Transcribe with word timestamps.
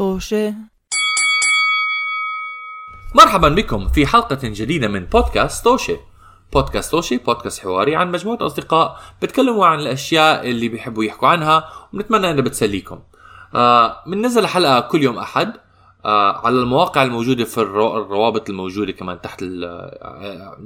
طوشة. 0.00 0.54
مرحبا 3.14 3.48
بكم 3.48 3.88
في 3.88 4.06
حلقة 4.06 4.38
جديدة 4.42 4.88
من 4.88 5.04
بودكاست 5.04 5.64
توشي 5.64 5.96
بودكاست 6.52 6.90
توشي 6.90 7.16
بودكاست 7.16 7.60
حواري 7.62 7.96
عن 7.96 8.12
مجموعة 8.12 8.46
أصدقاء 8.46 9.00
بتكلموا 9.22 9.66
عن 9.66 9.80
الأشياء 9.80 10.50
اللي 10.50 10.68
بيحبوا 10.68 11.04
يحكوا 11.04 11.28
عنها 11.28 11.68
ونتمنى 11.94 12.30
أنها 12.30 12.42
بتسليكم. 12.42 12.98
آه 13.54 14.04
بننزل 14.06 14.46
حلقة 14.46 14.80
كل 14.80 15.02
يوم 15.02 15.18
أحد 15.18 15.52
آه 16.04 16.46
على 16.46 16.54
المواقع 16.54 17.02
الموجودة 17.02 17.44
في 17.44 17.58
الرو... 17.58 17.96
الروابط 17.96 18.50
الموجودة 18.50 18.92
كمان 18.92 19.20
تحت 19.20 19.42
ال... 19.42 19.64
آه،. 19.64 20.56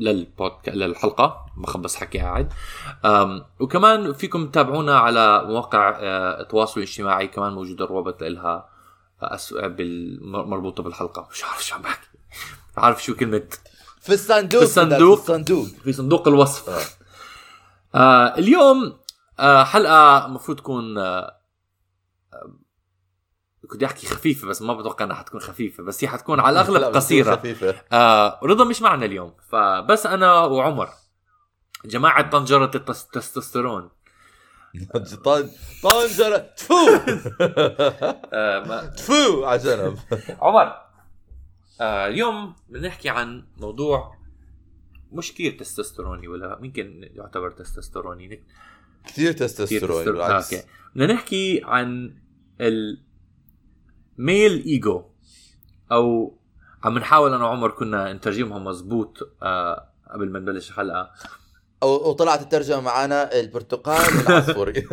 للحلقة. 0.75 1.47
بخبص 1.57 1.97
حكي 1.97 2.19
قاعد. 2.19 2.53
وكمان 3.61 4.13
فيكم 4.13 4.47
تتابعونا 4.47 4.99
على 4.99 5.45
مواقع 5.45 5.99
آه 6.01 6.41
التواصل 6.41 6.81
الاجتماعي 6.81 7.27
كمان 7.27 7.53
موجودة 7.53 7.85
الروابط 7.85 8.23
لها. 8.23 8.74
أس... 9.31 9.53
بال... 9.55 10.19
مربوطة 10.27 10.83
بالحلقة. 10.83 11.29
مش 11.33 11.45
عارف 11.45 11.65
شو 11.65 11.75
عم 11.75 11.83
بحكي. 11.83 12.07
عارف 12.77 13.05
شو 13.05 13.15
كلمة. 13.17 13.43
في 14.01 14.13
الصندوق 14.15 14.61
في 14.61 14.67
الصندوق. 14.67 15.15
في 15.19 15.23
الصندوق. 15.23 15.67
في 15.67 15.93
صندوق 15.93 16.29
الوصف. 16.29 16.91
آه. 17.95 18.39
اليوم 18.39 18.99
آه 19.41 19.65
حلقة 19.65 20.27
المفروض 20.27 20.57
تكون 20.59 20.99
آه 20.99 21.37
آه، 22.33 22.53
كنت 23.71 23.83
أحكي 23.83 24.07
خفيفة 24.07 24.49
بس 24.49 24.63
ما 24.63 24.75
بتوقع 24.75 25.05
إنها 25.05 25.17
حتكون 25.17 25.41
خفيفة 25.41 25.83
بس 25.83 26.05
هي 26.05 26.09
حتكون 26.09 26.41
على 26.41 26.55
لا، 26.55 26.61
الاغلب 26.61 26.81
بتكون 26.81 26.95
قصيرة. 26.97 27.37
خفيفة. 27.37 27.75
آه 27.93 28.41
رضا 28.43 28.65
مش 28.65 28.83
معنا 28.83 29.05
اليوم 29.05 29.35
فبس 29.51 30.07
أنا 30.07 30.41
وعمر 30.41 30.89
جماعة 31.85 32.31
طنجرة 32.31 32.71
التس- 32.71 33.05
التستوستيرون 33.05 33.91
طنجرة. 35.83 36.37
تفو. 36.39 36.75
آه 38.33 38.87
تفو 38.97 39.45
على 39.45 39.59
جنب 39.59 39.99
عمر 40.41 40.73
آه 41.81 42.07
اليوم 42.07 42.55
بنحكي 42.69 43.09
عن 43.09 43.45
موضوع 43.57 44.15
مش 45.13 45.33
كثير 45.35 45.59
تستوستيروني 45.59 46.29
ولا 46.29 46.59
يمكن 46.63 47.09
يعتبر 47.15 47.51
تستوستيروني. 47.51 48.27
كثير 48.29 48.43
كثير 49.07 49.33
تستوستيرون 49.33 50.05
تستر- 50.05 50.09
آه، 50.09 50.13
بالعكس. 50.27 50.55
okay. 50.55 50.67
بدنا 50.95 51.13
نحكي 51.15 51.61
عن 51.65 52.15
ال 52.61 53.01
male 53.01 54.63
ego 54.65 55.05
أو 55.93 56.37
عم 56.85 56.99
نحاول 56.99 57.35
أنا 57.35 57.45
وعمر 57.45 57.71
كنا 57.71 58.13
نترجمها 58.13 58.59
مزبوط 58.59 59.31
آه 59.43 59.89
قبل 60.11 60.31
ما 60.31 60.39
نبلش 60.39 60.71
الحلقة. 60.71 61.11
وطلعت 61.85 62.43
الترجمة 62.43 62.81
معنا 62.81 63.41
البرتقال 63.41 64.17
والعصفوري. 64.17 64.73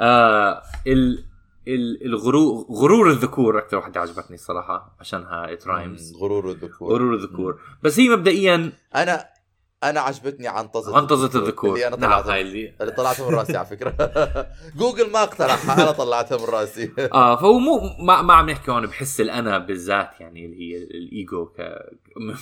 آه 0.00 0.62
ال 0.86 1.24
ال 1.68 2.06
الغرور 2.06 2.66
غرور 2.70 3.10
الذكور 3.10 3.58
أكثر 3.58 3.76
وحده 3.76 4.00
عجبتني 4.00 4.34
الصراحه 4.34 4.96
عشانها 5.00 5.58
rhymes 5.66 6.16
غرور 6.16 6.50
الذكور. 6.50 6.92
غرور 6.92 7.14
الذكور. 7.14 7.60
بس 7.82 8.00
هي 8.00 8.08
مبدئيا 8.08 8.72
أنا 8.96 9.36
أنا 9.84 10.00
عجبتني 10.00 10.48
عنطزة 10.48 10.98
عنطزة 10.98 11.36
الذكور. 11.36 11.74
اللي 11.74 11.86
أنا 11.86 11.96
نعم 11.96 12.10
طلعتها. 12.10 12.34
هاي 12.34 12.40
اللي 12.40 12.74
اللي 12.80 12.92
طلعتها 12.92 13.30
من 13.30 13.34
رأسي 13.34 13.56
على 13.56 13.66
فكرة. 13.66 13.94
جوجل 14.78 15.10
ما 15.12 15.22
اقترحها 15.22 15.82
أنا 15.82 15.90
طلعتها 15.90 16.38
من 16.38 16.44
رأسي. 16.44 16.92
آه 17.12 17.36
فهو 17.36 17.58
مو 17.58 17.80
ما, 17.98 18.22
ما 18.22 18.34
عم 18.34 18.50
نحكي 18.50 18.70
هون 18.70 18.86
بحس 18.86 19.20
الأنا 19.20 19.58
بالذات 19.58 20.10
يعني 20.20 20.46
اللي 20.46 20.60
هي 20.60 20.76
الإيجو 20.76 21.46
ك 21.46 21.60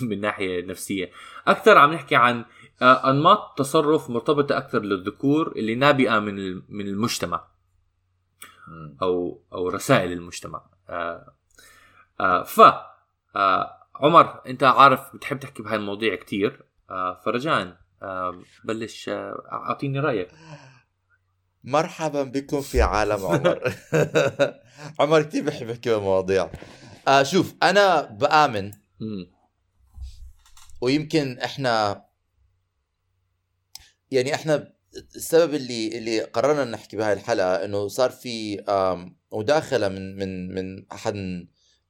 من 0.03 0.21
ناحية 0.21 0.67
نفسية. 0.67 1.11
أكثر 1.49 1.79
عم 1.79 1.93
نحكي 1.93 2.17
عن 2.17 2.45
آه 2.83 3.11
أنماط 3.11 3.59
تصرف 3.59 4.11
مرتبطة 4.11 4.57
أكثر 4.57 4.81
للذكور 4.81 5.53
اللي 5.57 5.75
نابئة 5.75 6.19
من 6.19 6.55
من 6.69 6.87
المجتمع. 6.87 7.45
أو 9.03 9.41
أو 9.53 9.69
رسائل 9.69 10.13
المجتمع. 10.13 10.63
آه 10.89 11.35
آه 12.21 12.43
ف 12.43 12.61
عمر 13.95 14.41
أنت 14.47 14.63
عارف 14.63 15.17
بتحب 15.17 15.39
تحكي 15.39 15.63
بهاي 15.63 15.77
المواضيع 15.77 16.15
كتير. 16.15 16.65
آه 16.91 17.21
فرجاء 17.25 17.77
بلش 18.65 19.09
أعطيني 19.53 20.01
رأيك. 20.01 20.29
مرحبا 21.65 22.23
بكم 22.23 22.61
في 22.61 22.83
عالم 22.83 23.27
عمر. 23.27 23.75
عمر 25.01 25.23
كثير 25.23 25.45
بحب 25.45 25.69
يحكي 25.69 25.95
بمواضيع 25.95 26.51
آه 27.09 27.23
شوف 27.23 27.55
أنا 27.63 28.01
بآمن. 28.01 28.71
ويمكن 30.81 31.39
إحنا 31.39 32.05
يعني 34.11 34.35
إحنا 34.35 34.75
السبب 35.17 35.55
اللي 35.55 35.99
اللي 35.99 36.21
قررنا 36.21 36.65
نحكي 36.65 36.97
بهاي 36.97 37.13
الحلقة 37.13 37.65
إنه 37.65 37.89
صار 37.89 38.11
في 38.11 38.65
مداخلة 39.33 39.89
من 39.89 40.17
من 40.17 40.55
من 40.55 40.87
أحد 40.93 41.15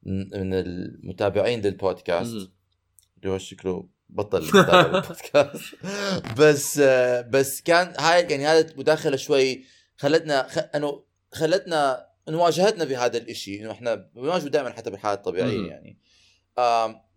من 0.03 0.55
المتابعين 0.55 1.61
للبودكاست. 1.61 2.51
اللي 3.17 3.35
هو 3.35 3.39
شكله 3.39 3.89
بطل 4.09 4.43
البودكاست 4.55 5.75
بس 6.39 6.79
بس 7.29 7.61
كان 7.61 7.95
هاي 7.99 8.23
يعني 8.23 8.47
هذه 8.47 8.71
المداخلة 8.71 9.17
شوي 9.17 9.65
خلتنا 9.97 10.49
خ... 10.49 10.59
إنه 10.75 11.05
خلتنا 11.33 12.07
إنه 12.29 12.43
واجهتنا 12.43 12.85
بهذا 12.85 13.19
الإشي 13.19 13.61
إنه 13.61 13.71
إحنا 13.71 13.95
بنواجهه 13.95 14.49
دائما 14.49 14.71
حتى 14.71 14.91
بالحياة 14.91 15.15
الطبيعية. 15.15 15.69
يعني 15.69 15.99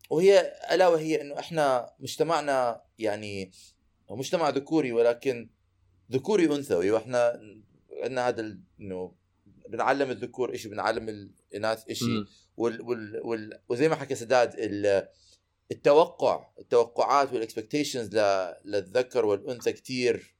وهي 0.09 0.53
ألا 0.71 0.87
وهي 0.87 1.21
إنه 1.21 1.39
إحنا 1.39 1.93
مجتمعنا 1.99 2.81
يعني 2.99 3.51
مجتمع 4.15 4.49
ذكوري 4.49 4.91
ولكن 4.91 5.49
ذكوري 6.11 6.45
أنثوي 6.55 6.91
وإحنا 6.91 7.39
عندنا 8.03 8.27
هذا 8.27 8.57
إنه 8.79 9.15
بنعلم 9.69 10.11
الذكور 10.11 10.55
شيء 10.57 10.71
بنعلم 10.71 11.09
الاناث 11.09 11.91
شيء. 11.91 12.07
وال 12.57 12.81
وال 12.81 13.21
وال 13.23 13.61
وزي 13.69 13.89
ما 13.89 13.95
حكى 13.95 14.15
سداد 14.15 14.53
ال- 14.59 15.07
التوقع 15.71 16.47
التوقعات 16.59 17.33
والاكسبكتيشنز 17.33 18.15
للذكر 18.65 19.25
والأنثى 19.25 19.71
كتير 19.71 20.35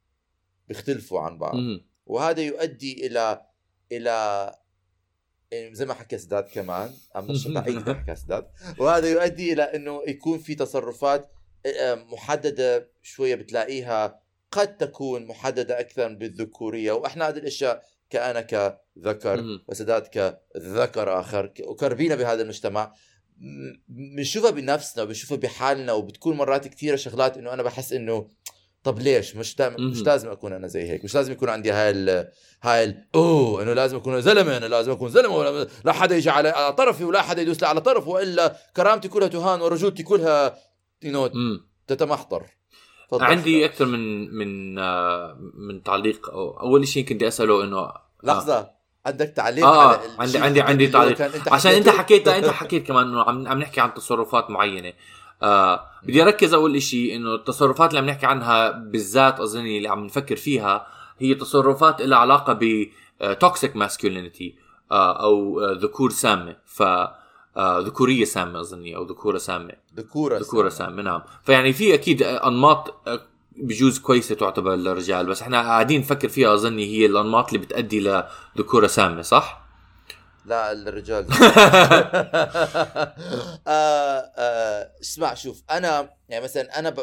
بيختلفوا 0.67 1.19
عن 1.19 1.37
بعض 1.37 1.55
مم. 1.55 1.85
وهذا 2.05 2.41
يؤدي 2.41 3.07
إلى 3.07 3.45
إلى 3.91 4.55
زي 5.53 5.85
ما 5.85 5.93
حكى 5.93 6.17
سداد 6.17 6.43
كمان 6.43 6.91
بعيد 7.55 7.89
ما 7.89 7.93
حكى 8.03 8.15
سداد 8.15 8.47
وهذا 8.79 9.09
يؤدي 9.11 9.53
إلى 9.53 9.63
إنه 9.63 10.01
يكون 10.07 10.39
في 10.39 10.55
تصرفات 10.55 11.31
محددة 12.11 12.91
شوية 13.03 13.35
بتلاقيها 13.35 14.21
قد 14.51 14.77
تكون 14.77 15.25
محددة 15.27 15.79
أكثر 15.79 16.13
بالذكورية 16.13 16.91
وإحنا 16.91 17.29
هذه 17.29 17.37
الأشياء 17.37 17.83
كأنا 18.09 18.41
كذكر. 18.41 19.39
وسداد 19.67 20.01
كذكر 20.07 21.19
آخر 21.19 21.45
ك- 21.45 21.63
وكربينا 21.67 22.15
بهذا 22.15 22.41
المجتمع 22.41 22.93
بنشوفها 23.87 24.51
بنفسنا 24.51 25.03
وبنشوفها 25.03 25.37
بحالنا 25.37 25.93
وبتكون 25.93 26.37
مرات 26.37 26.67
كثيرة 26.67 26.95
شغلات 26.95 27.37
إنه 27.37 27.53
أنا 27.53 27.63
بحس 27.63 27.93
إنه 27.93 28.29
طب 28.83 28.99
ليش 28.99 29.35
مش 29.35 29.55
دائما 29.55 29.75
مش. 29.79 30.01
لازم 30.01 30.29
أكون 30.29 30.53
أنا 30.53 30.67
زي 30.67 30.89
هيك 30.89 31.03
مش 31.03 31.15
لازم 31.15 31.31
يكون 31.31 31.49
عندي 31.49 31.71
هاي 31.71 31.89
ال 31.89 32.31
هاي 32.63 32.83
ال 32.83 33.07
أوه 33.15 33.63
إنه 33.63 33.73
لازم 33.73 33.97
أكون 33.97 34.21
زلمة 34.21 34.57
أنا 34.57 34.65
لازم 34.65 34.91
أكون 34.91 35.09
زلمة 35.09 35.35
ولا 35.35 35.67
لا 35.85 35.91
حدا 35.91 36.15
يجي 36.15 36.29
على 36.29 36.49
على 36.49 36.73
طرفي 36.73 37.03
ولا 37.03 37.21
حدا 37.21 37.41
يدوس 37.41 37.61
لي 37.61 37.67
على 37.67 37.81
طرف 37.81 38.07
وإلا 38.07 38.55
كرامتي 38.75 39.07
كلها 39.07 39.27
تهان 39.27 39.61
ورجولتي 39.61 40.03
كلها 40.03 40.57
you 41.03 41.11
know. 41.11 41.59
تتمحضر. 41.87 42.43
عندي 43.13 43.65
أكثر 43.65 43.85
من 43.85 44.33
من 44.35 44.79
آه، 44.79 45.37
من 45.53 45.83
تعليق 45.83 46.29
أو 46.29 46.59
أول 46.59 46.87
شيء 46.87 47.05
كنت 47.05 47.23
أسأله 47.23 47.63
إنه 47.63 47.91
لحظة. 48.23 48.69
عندك 49.05 49.33
تعليق 49.35 49.65
آه 49.65 49.91
على 49.91 49.99
عندي 50.19 50.37
عندي 50.39 50.61
عندي 50.61 50.87
تعليق. 50.87 51.21
أنت 51.21 51.51
عشان 51.51 51.71
أنت؟ 51.71 51.89
حكيت 51.89 52.27
أنت 52.27 52.49
حكيت 52.61 52.87
كمان 52.87 53.07
إنه 53.07 53.21
عم 53.23 53.47
عم 53.47 53.59
نحكي 53.59 53.81
عن 53.81 53.93
تصرفات 53.93 54.49
معينة. 54.49 54.93
آه 55.43 55.85
بدي 56.03 56.23
أركز 56.23 56.53
أول 56.53 56.81
شيء 56.81 57.15
إنه 57.15 57.35
التصرفات 57.35 57.89
اللي 57.89 57.99
عم 57.99 58.05
نحكي 58.05 58.25
عنها 58.25 58.71
بالذات 58.71 59.39
أظني 59.39 59.77
اللي 59.77 59.89
عم 59.89 60.05
نفكر 60.05 60.35
فيها 60.35 60.87
هي 61.19 61.35
تصرفات 61.35 62.01
لها 62.01 62.17
علاقة 62.17 62.53
ب 62.53 62.87
toxic 63.39 63.75
masculinity 63.75 64.55
أو 64.91 65.59
آه، 65.59 65.73
ذكور 65.73 66.09
سامه 66.09 66.55
ف 66.65 66.81
آه، 66.81 67.16
ذكورية 67.57 68.25
سامة 68.25 68.59
أظني 68.59 68.95
أو 68.95 69.03
ذكورة 69.03 69.37
سامة. 69.37 69.73
ذكورة 69.95 70.37
ذكورة 70.37 70.69
سامة 70.69 71.01
نعم. 71.01 71.21
فيعني 71.43 71.73
في 71.73 71.93
أكيد 71.93 72.23
أنماط 72.23 73.07
آه، 73.07 73.21
بجوز 73.57 73.99
كويسة 73.99 74.35
تعتبر 74.35 74.75
للرجال 74.75 75.25
بس 75.25 75.41
إحنا 75.41 75.61
قاعدين 75.61 76.01
نفكر 76.01 76.29
فيها 76.29 76.53
أظني 76.53 76.85
هي 76.85 77.05
الأنماط 77.05 77.47
اللي 77.47 77.59
بتؤدي 77.65 77.99
لذكوره 77.99 78.87
سامة 78.87 79.21
صح؟ 79.21 79.67
لا 80.45 80.71
الرجال 80.71 81.27
آه 83.67 84.31
آه 84.37 84.91
اسمع 85.01 85.33
شوف 85.33 85.63
أنا 85.71 86.09
يعني 86.29 86.43
مثلا 86.43 86.79
أنا 86.79 86.89
ب... 86.89 86.99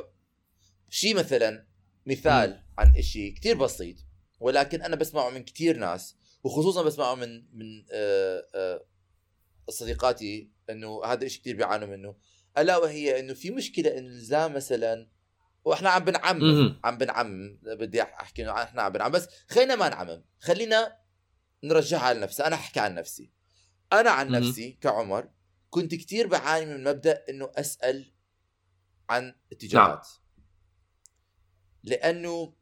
شيء 0.90 1.16
مثلا 1.16 1.66
مثال 2.06 2.60
عن 2.78 3.02
شيء 3.02 3.34
كتير 3.34 3.56
بسيط 3.56 3.96
ولكن 4.40 4.82
أنا 4.82 4.96
بسمعه 4.96 5.30
من 5.30 5.42
كتير 5.44 5.76
ناس 5.76 6.16
وخصوصا 6.44 6.82
بسمعه 6.82 7.14
من 7.14 7.34
من 7.52 7.84
آه 7.92 8.46
آه 8.54 8.84
صديقاتي 9.70 10.50
إنه 10.70 11.04
هذا 11.04 11.24
الشيء 11.24 11.40
كتير 11.40 11.56
بيعانوا 11.56 11.88
منه. 11.88 12.16
ألا 12.58 12.76
وهي 12.76 13.20
إنه 13.20 13.34
في 13.34 13.50
مشكلة 13.50 13.98
إنه 13.98 14.08
الزام 14.08 14.54
مثلا 14.54 15.10
وإحنا 15.64 15.90
عم 15.90 16.04
بنعمم. 16.04 16.80
عم 16.84 16.98
بنعمم 16.98 17.58
بدي 17.62 18.02
أحكي 18.02 18.42
إنه 18.42 18.62
إحنا 18.62 18.82
عم 18.82 18.92
بنعمم 18.92 19.12
بس 19.12 19.28
خلينا 19.48 19.74
ما 19.74 19.88
نعمم. 19.88 20.24
خلينا 20.40 20.98
نرجعها 21.64 22.14
لنفسها 22.14 22.46
أنا 22.46 22.56
أحكي 22.56 22.80
عن 22.80 22.94
نفسي. 22.94 23.32
أنا 23.92 24.10
عن. 24.10 24.30
نفسي 24.30 24.78
كعمر 24.80 25.30
كنت 25.70 25.94
كتير 25.94 26.26
بعاني 26.26 26.66
من 26.66 26.84
مبدأ 26.84 27.24
إنه 27.28 27.50
أسأل 27.54 28.12
عن 29.10 29.34
اتجاهات. 29.52 30.08
لأنه 31.82 32.54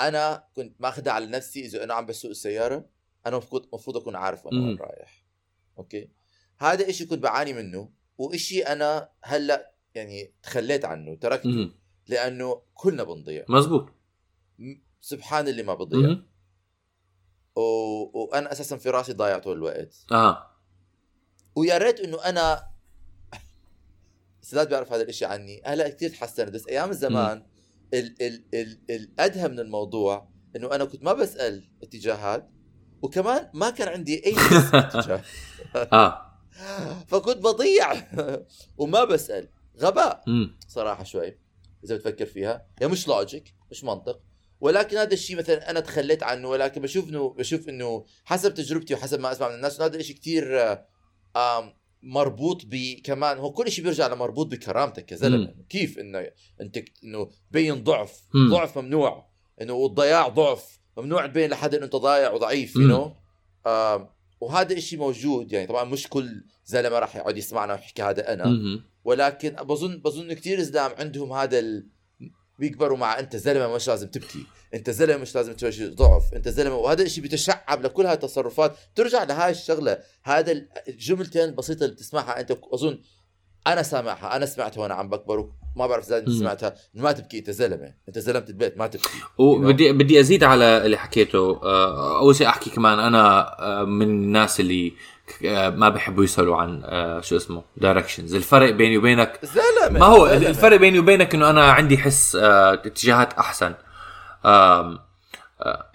أنا 0.00 0.48
كنت 0.54 0.80
ماخذها 0.80 1.12
على 1.12 1.26
نفسي 1.26 1.64
إذا 1.64 1.84
أنا 1.84 1.94
عم 1.94 2.06
بسوق 2.06 2.30
السيارة. 2.30 2.90
أنا 3.28 3.36
المفروض 3.36 3.64
المفروض 3.66 3.96
أكون 3.96 4.16
عارف 4.16 4.46
وين 4.46 4.54
مم. 4.54 4.68
أنا 4.68 4.80
رايح. 4.80 5.24
أوكي؟ 5.78 6.10
هذا 6.58 6.88
إشي 6.88 7.06
كنت 7.06 7.22
بعاني 7.22 7.52
منه 7.52 7.90
وإشي 8.18 8.62
أنا 8.62 9.08
هلأ 9.22 9.74
يعني 9.94 10.32
تخليت 10.42 10.84
عنه 10.84 11.14
تركته. 11.14 11.48
مهم. 11.48 11.72
لأنه 12.06 12.62
كلنا 12.74 13.02
بنضيع. 13.02 13.44
مزبوط. 13.48 13.88
سبحان 15.00 15.48
اللي 15.48 15.62
ما 15.62 15.74
بضيع. 15.74 16.16
و... 17.56 17.60
وأنا 18.20 18.52
أساسا 18.52 18.76
في 18.76 18.90
رأسي 18.90 19.12
ضايع 19.12 19.38
طول 19.38 19.56
الوقت. 19.56 20.04
آه. 20.12 20.50
ويا 21.56 21.78
ريت 21.78 22.00
إنه 22.00 22.24
أنا 22.24 22.68
سداد 24.42 24.68
بيعرف 24.68 24.92
هذا 24.92 25.02
الإشي 25.02 25.24
عني. 25.24 25.62
هلأ 25.64 25.88
كثير 25.88 26.10
تحسنت 26.10 26.48
بس 26.48 26.68
أيام 26.68 26.90
الزمان 26.90 27.46
ال 27.94 28.22
ال 28.22 28.44
ال 28.54 28.78
الادهى 28.90 29.48
من 29.48 29.60
الموضوع 29.60 30.28
إنه 30.56 30.74
أنا 30.74 30.84
كنت 30.84 31.02
ما 31.02 31.12
بسأل 31.12 31.68
اتجاهات 31.82 32.50
وكمان 33.02 33.50
ما 33.54 33.70
كان 33.70 33.88
عندي 33.88 34.26
أي 34.26 34.34
آه. 35.92 36.24
فكنت 37.08 37.36
بضيع. 37.36 37.92
وما 38.78 39.04
بسأل. 39.04 39.48
غباء. 39.80 40.22
صراحة 40.68 41.04
شوي. 41.04 41.38
إذا 41.84 41.96
بتفكر 41.96 42.26
فيها. 42.26 42.66
هي 42.82 42.88
مش 42.88 43.08
logic 43.08 43.54
مش 43.70 43.84
منطق. 43.84 44.20
ولكن 44.60 44.96
هذا 44.96 45.12
الشيء 45.12 45.36
مثلا 45.36 45.70
أنا 45.70 45.80
تخليت 45.80 46.22
عنه 46.22 46.48
ولكن 46.48 46.82
بشوف 46.82 47.08
انه 47.08 47.28
بشوف 47.30 47.68
إنه 47.68 48.04
حسب 48.24 48.54
تجربتي 48.54 48.94
وحسب 48.94 49.20
ما 49.20 49.32
أسمع 49.32 49.48
من 49.48 49.54
الناس 49.54 49.80
هذا 49.80 49.96
الشيء 49.96 50.16
كثير 50.16 50.62
آم، 51.36 51.74
مربوط 52.02 52.62
ب 52.66 52.76
كمان 53.04 53.38
هو 53.38 53.52
كل 53.52 53.70
شيء 53.70 53.84
بيرجع 53.84 54.06
لمربوط 54.06 54.46
بكرامتك 54.46 55.04
كزلمة. 55.04 55.54
كيف 55.68 55.98
إنه 55.98 56.26
أنت 56.60 56.78
إنه 57.04 57.30
تبين 57.50 57.84
ضعف. 57.84 58.20
ضعف 58.50 58.78
ممنوع. 58.78 59.28
إنه 59.60 59.72
والضياع 59.72 60.28
ضعف. 60.28 60.78
ممنوع 60.98 61.26
تبين 61.26 61.50
لحد 61.50 61.74
إنه 61.74 61.84
أنت 61.84 61.96
ضايع 61.96 62.32
وضعيف 62.32 62.76
مم. 62.76 62.90
you 62.90 63.16
وهذا 64.40 64.72
الشيء 64.72 64.98
موجود 64.98 65.52
يعني 65.52 65.66
طبعا 65.66 65.84
مش 65.84 66.08
كل 66.08 66.44
زلمة 66.64 66.98
راح 66.98 67.16
يقعد 67.16 67.36
يسمعنا 67.36 67.72
ويحكي 67.72 68.02
هذا 68.02 68.32
أنا. 68.32 68.44
مهم. 68.46 68.82
ولكن 69.04 69.50
بظن 69.50 69.98
بظن 70.00 70.32
كثير 70.32 70.60
زلام 70.62 70.90
عندهم 70.98 71.32
هذا 71.32 71.58
ال... 71.58 71.86
بيكبروا 72.58 72.98
مع 72.98 73.18
أنت 73.18 73.36
زلمة 73.36 73.74
مش 73.74 73.88
لازم 73.88 74.08
تبكي. 74.08 74.46
أنت 74.74 74.90
زلمة 74.90 75.16
مش 75.16 75.34
لازم 75.34 75.52
تواجه 75.52 75.88
ضعف. 75.94 76.34
أنت 76.34 76.48
زلمة 76.48 76.76
وهذا 76.76 77.02
الشيء 77.02 77.22
بيتشعب 77.22 77.82
لكل 77.82 78.06
هاي 78.06 78.14
التصرفات. 78.14 78.76
ترجع 78.94 79.22
لهاي 79.24 79.50
الشغلة 79.50 79.98
هذا 80.24 80.52
ال- 80.52 80.68
الجملتين 80.88 81.44
البسيطه 81.44 81.84
اللي 81.84 81.94
بتسمعها 81.94 82.40
أنت 82.40 82.58
أظن 82.72 82.98
أنا 83.66 83.82
سامعها 83.82 84.36
أنا 84.36 84.46
سمعتها 84.46 84.80
وأنا 84.82 84.94
عم 84.94 85.08
بكبر 85.08 85.48
ما 85.76 85.86
بعرف 85.86 86.12
إذا. 86.12 86.24
سمعتها. 86.38 86.74
ما 86.94 87.12
تبكي 87.12 87.38
أنت 87.38 87.50
زلمة 87.50 87.94
أنت 88.08 88.18
زلمة 88.18 88.44
البيت 88.48 88.78
ما 88.78 88.86
تبكي. 88.86 89.08
وبدي 89.38 89.92
بدي 89.92 90.20
أزيد 90.20 90.44
على 90.44 90.64
اللي 90.86 90.96
حكيته. 90.96 91.60
آه، 91.62 92.18
أول 92.18 92.36
شيء 92.36 92.46
أحكي 92.48 92.70
كمان 92.70 92.98
أنا 92.98 93.56
آه، 93.60 93.84
من 93.84 94.06
الناس 94.06 94.60
اللي 94.60 94.92
آه، 95.46 95.70
ما 95.70 95.88
بحبوا 95.88 96.24
يسألوا 96.24 96.56
عن 96.56 96.82
شو 97.22 97.36
اسمه 97.36 97.62
دايركشنز 97.76 98.34
الفرق 98.34 98.70
بيني 98.70 98.98
وبينك 98.98 99.40
زلمة 99.42 99.98
ما 99.98 100.06
هو 100.06 100.28
زلمة. 100.28 100.48
الفرق 100.48 100.76
بيني 100.76 100.98
وبينك 100.98 101.34
إنه 101.34 101.50
أنا 101.50 101.72
عندي 101.72 101.98
حس 101.98 102.36
اتجاهات 102.36 103.32
أحسن. 103.32 103.74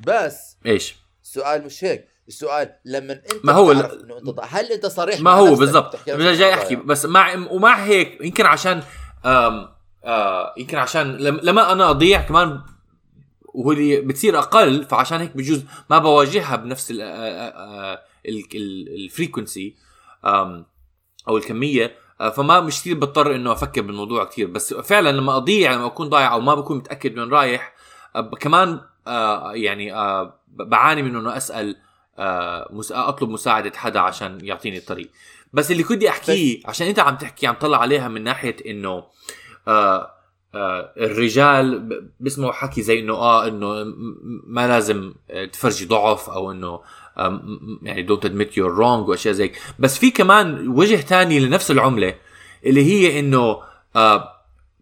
بس 0.07 0.57
إيش؟ 0.65 0.95
السؤال 1.23 1.65
مش 1.65 1.83
هيك. 1.83 2.07
السؤال 2.27 2.69
لما 2.85 3.13
انت 3.13 3.25
ما 3.45 3.53
هو 3.53 3.71
إنه 3.71 3.85
انت 4.17 4.39
هل 4.43 4.71
انت 4.71 4.85
صريح؟ 4.85 5.19
ما 5.21 5.31
هو 5.31 5.55
بالضبط. 5.55 5.95
نفسك 5.95 6.09
جاي؟ 6.33 6.53
أحكي. 6.53 6.75
بس 6.75 7.05
مع 7.05 7.35
ومع 7.51 7.75
هيك 7.83 8.17
يمكن 8.21 8.45
عشان 8.45 8.83
آم 9.25 9.69
آه 10.05 10.53
يمكن 10.57 10.77
عشان 10.77 11.17
لم- 11.17 11.39
لما 11.43 11.71
أنا 11.71 11.89
أضيع 11.89 12.21
كمان 12.21 12.61
اللي 13.55 14.01
بتصير 14.01 14.39
أقل 14.39 14.83
فعشان 14.83 15.19
هيك 15.19 15.37
بجوز 15.37 15.63
ما 15.89 15.97
بواجهها 15.97 16.55
بنفس 16.55 16.93
الفريكونسي 18.55 19.75
أو 21.27 21.37
الكمية. 21.37 21.95
آه، 22.21 22.29
فما 22.29 22.59
مش 22.59 22.79
كثير 22.81 22.95
بضطر 22.95 23.35
إنه 23.35 23.51
أفكر 23.51 23.81
بالموضوع 23.81 24.23
كثير 24.25 24.47
بس 24.47 24.73
فعلا 24.73 25.11
لما 25.11 25.37
أضيع 25.37 25.73
لما 25.73 25.85
أكون 25.85 26.09
ضايع 26.09 26.33
أو 26.33 26.39
ما 26.41 26.55
بكون 26.55 26.77
متأكد 26.77 27.15
من 27.15 27.29
رايح 27.33 27.73
آه، 28.15 28.21
كمان 28.21 28.79
آه، 29.07 29.51
يعني 29.53 29.93
آه، 29.93 30.39
بعاني 30.47 31.01
من 31.03 31.15
إنه 31.15 31.37
أسأل 31.37 31.69
آه، 31.69 31.82
أطلب 32.19 33.29
مساعدة 33.29 33.71
حدا 33.75 33.99
عشان 33.99 34.37
يعطيني 34.41 34.77
الطريق 34.77 35.09
بس 35.53 35.71
اللي 35.71 35.83
كنت 35.83 36.03
أحكيه 36.03 36.59
عشان 36.65 36.87
أنت 36.87 36.99
عم 36.99 37.15
تحكي 37.15 37.47
عم 37.47 37.55
طلع 37.55 37.77
عليها 37.77 38.07
من 38.07 38.23
ناحية 38.23 38.55
إنه 38.65 39.03
آه 39.67 40.11
آه 40.55 40.93
الرجال 40.97 41.89
بيسمعوا 42.19 42.51
حكي 42.51 42.81
زي 42.81 42.99
إنه 42.99 43.13
آه 43.13 43.47
إنه 43.47 43.93
ما 44.47 44.67
لازم 44.67 45.13
آه، 45.31 45.45
تفرجي 45.45 45.85
ضعف 45.85 46.29
أو 46.29 46.51
إنه 46.51 46.79
آه، 47.17 47.41
يعني 47.81 48.07
don't 48.07 48.21
admit 48.21 48.51
you're 48.51 48.77
wrong 48.77 49.09
وأشياء 49.09 49.33
زي. 49.33 49.51
بس 49.79 49.97
في 49.97 50.11
كمان 50.11 50.67
وجه 50.67 51.01
تاني 51.01 51.39
لنفس 51.39 51.71
العملة 51.71 52.15
اللي 52.65 52.83
هي 52.85 53.19
إنه 53.19 53.57
آه 53.95 54.33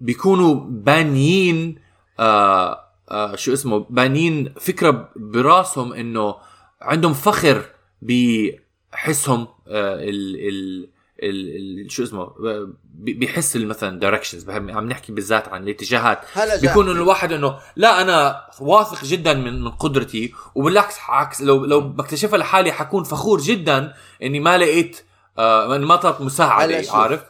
بيكونوا 0.01 0.55
بانيين 0.69 1.79
آه 2.19 2.79
آه 3.11 3.35
شو 3.35 3.53
اسمه 3.53 3.85
بانيين 3.89 4.53
فكرة 4.59 5.09
براسهم 5.15 5.93
إنه 5.93 6.35
عندهم 6.81 7.13
فخر 7.13 7.63
بحسهم 8.01 9.47
آه 9.67 9.95
ال 9.95 10.35
ال 10.47 10.89
ال 11.23 11.81
ال 11.83 11.91
شو 11.91 12.03
اسمه 12.03 12.21
آه، 12.21 12.73
بيحس 12.93 13.57
مثلا 13.57 13.99
دايركشنز 13.99 14.49
عم 14.49 14.87
نحكي 14.89 15.11
بالذات 15.11 15.47
عن 15.47 15.63
الاتجاهات. 15.63 16.19
بيكون 16.61 16.89
انه 16.89 16.97
الواحد 17.01 17.31
إنه 17.33 17.59
لا 17.75 18.01
أنا 18.01 18.41
واثق 18.59 19.03
جدا 19.05 19.33
من 19.33 19.61
من 19.63 19.71
قدرتي 19.71 20.33
وبالعكس 20.55 20.95
عكس 21.07 21.41
لو 21.41 21.65
لو 21.65 21.81
بكتشفها 21.81 22.37
لحالي 22.37 22.71
حكون 22.71 23.03
فخور 23.03 23.39
جدا 23.39 23.93
إني 24.23 24.39
ما 24.39 24.57
لقيت 24.57 25.01
آه 25.37 25.77
ما 25.77 25.95
طلبت 25.95 26.21
مساعدة. 26.21 26.75
عارف 26.91 27.23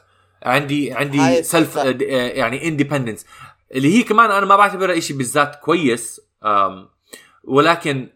عندي 0.44 0.94
عندي 0.94 1.44
self 1.44 1.78
الثقة. 1.78 2.04
يعني 2.10 2.68
independence 2.68 3.26
اللي 3.72 3.98
هي 3.98 4.04
كمان 4.04 4.32
أنا 4.32 4.46
ما 4.46 4.56
بعتبرها 4.56 5.00
شيء 5.00 5.18
بالذات 5.18 5.56
كويس 5.56 6.22
ولكن 7.44 8.10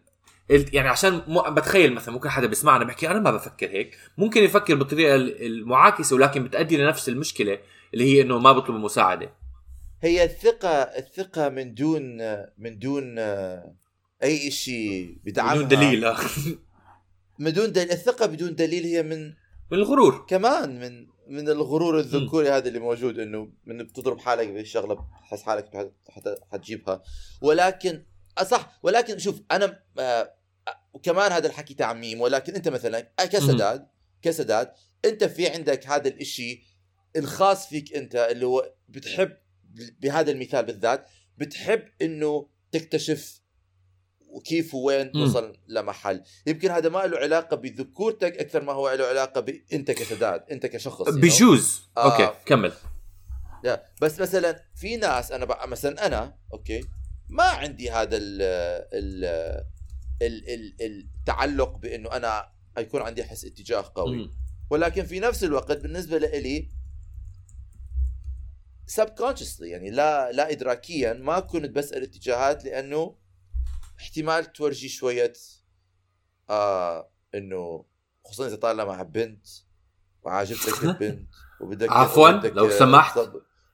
يعني 0.50 0.88
عشان 0.88 1.22
م- 1.28 1.54
بتخيل 1.54 1.94
مثلا 1.94 2.14
ممكن 2.14 2.28
حدا 2.28 2.46
بيسمعنا 2.46 2.84
بحكي 2.84 3.08
أنا 3.10 3.18
ما 3.20 3.30
بفكر 3.30 3.70
هيك. 3.70 3.96
ممكن 4.18 4.42
يفكر 4.42 4.74
بالطريقة 4.74 5.14
ال- 5.14 5.46
المعاكسة 5.46 6.16
ولكن 6.16 6.44
بتؤدي 6.44 6.76
لنفس 6.76 7.08
المشكلة 7.08 7.58
اللي 7.94 8.04
هي 8.04 8.20
إنه 8.22 8.38
ما 8.38 8.52
بطلب 8.52 8.74
مساعده 8.76 9.32
هي 10.02 10.24
الثقة 10.24 10.68
الثقة 10.68 11.48
من 11.48 11.74
دون 11.74 12.18
من 12.58 12.78
دون 12.78 13.18
أي 14.22 14.50
شيء 14.50 15.16
بدعمها 15.24 15.54
بدون 15.54 15.68
دليل 15.68 16.04
آه. 16.04 16.16
من 17.38 17.52
دون 17.52 17.72
دليل. 17.72 17.90
الثقة 17.90 18.26
بدون 18.26 18.54
دليل 18.54 18.84
هي 18.84 19.02
من 19.02 19.26
من 19.70 19.78
الغرور. 19.78 20.26
كمان 20.28 20.80
من 20.80 21.06
من 21.28 21.48
الغرور 21.48 21.98
الذكوري 21.98 22.50
هذا 22.50 22.68
اللي 22.68 22.78
موجود 22.78 23.18
إنه 23.18 23.48
من 23.66 23.78
بتضرب 23.78 24.18
حالك 24.20 24.48
بشغله 24.48 24.94
بتحس 24.94 25.42
حالك 25.42 25.64
حت- 25.74 25.92
حت- 26.10 26.38
حتجيبها. 26.52 27.02
ولكن 27.40 28.02
آه 28.38 28.42
صح. 28.42 28.78
ولكن 28.82 29.18
شوف 29.18 29.40
أنا 29.50 29.80
آه 29.98 30.32
وكمان 30.96 31.32
هذا 31.32 31.46
الحكي 31.46 31.74
تعميم 31.74 32.20
ولكن 32.20 32.54
أنت 32.54 32.68
مثلا 32.68 33.00
كسداد 33.18 33.86
كسداد 34.22 34.72
أنت 35.04 35.24
في 35.24 35.48
عندك 35.48 35.86
هذا 35.86 36.08
الإشي 36.08 36.62
الخاص 37.16 37.68
فيك 37.68 37.94
أنت 37.94 38.14
اللي 38.16 38.46
هو 38.46 38.72
بتحب 38.88 39.36
بهذا 40.00 40.30
المثال 40.30 40.64
بالذات 40.64 41.06
بتحب 41.38 41.82
إنه 42.02 42.48
تكتشف 42.72 43.40
وكيف 44.28 44.74
وين 44.74 45.06
مم. 45.06 45.12
توصل 45.12 45.56
لمحل 45.68 46.22
يمكن 46.46 46.70
هذا 46.70 46.88
ما 46.88 46.98
له 46.98 47.18
علاقة 47.18 47.56
بذكورتك 47.56 48.38
أكثر 48.38 48.62
ما 48.62 48.72
هو 48.72 48.92
له 48.92 49.04
علاقة 49.04 49.40
بانت 49.40 49.90
كسداد 49.90 50.44
أنت 50.50 50.66
كشخص. 50.66 51.08
بجوز 51.08 51.82
آه. 51.96 52.12
okay 52.12 52.38
كمل 52.46 52.72
لا 53.64 53.86
بس 54.02 54.20
مثلا 54.20 54.62
في 54.74 54.96
ناس 54.96 55.32
أنا 55.32 55.66
مثلا 55.66 56.06
أنا 56.06 56.36
okay 56.52 56.80
ما 57.28 57.44
عندي 57.44 57.90
هذا 57.90 58.16
ال 58.16 58.42
ال 58.92 59.24
التعلق 60.22 61.76
بإنه 61.76 62.12
أنا 62.12 62.48
يكون 62.78 63.02
عندي 63.02 63.24
حس 63.24 63.44
اتجاه 63.44 63.92
قوي. 63.94 64.16
ولكن 64.70 65.04
في 65.04 65.20
نفس 65.20 65.44
الوقت 65.44 65.76
بالنسبة 65.78 66.18
لي 66.18 66.68
سبكونشسلي 68.86 69.70
يعني 69.70 69.90
لا 69.90 70.32
لا 70.32 70.50
ادراكيا 70.50 71.12
ما 71.12 71.40
كنت 71.40 71.70
بسأل 71.70 72.02
اتجاهات 72.02 72.64
لأنه 72.64 73.16
احتمال 74.00 74.52
تورجي 74.52 74.88
شوية 74.88 75.32
آه 76.50 77.10
إنه 77.34 77.84
خصوصا 78.24 78.46
إذا 78.46 78.56
طالع 78.56 78.84
مع 78.84 79.02
بنت 79.02 79.46
وعاجبتك 80.22 80.84
البنت 80.84 81.28
وبدك 81.60 81.90
عفواً، 81.90 82.30
لو 82.30 82.70
سمحت. 82.70 83.18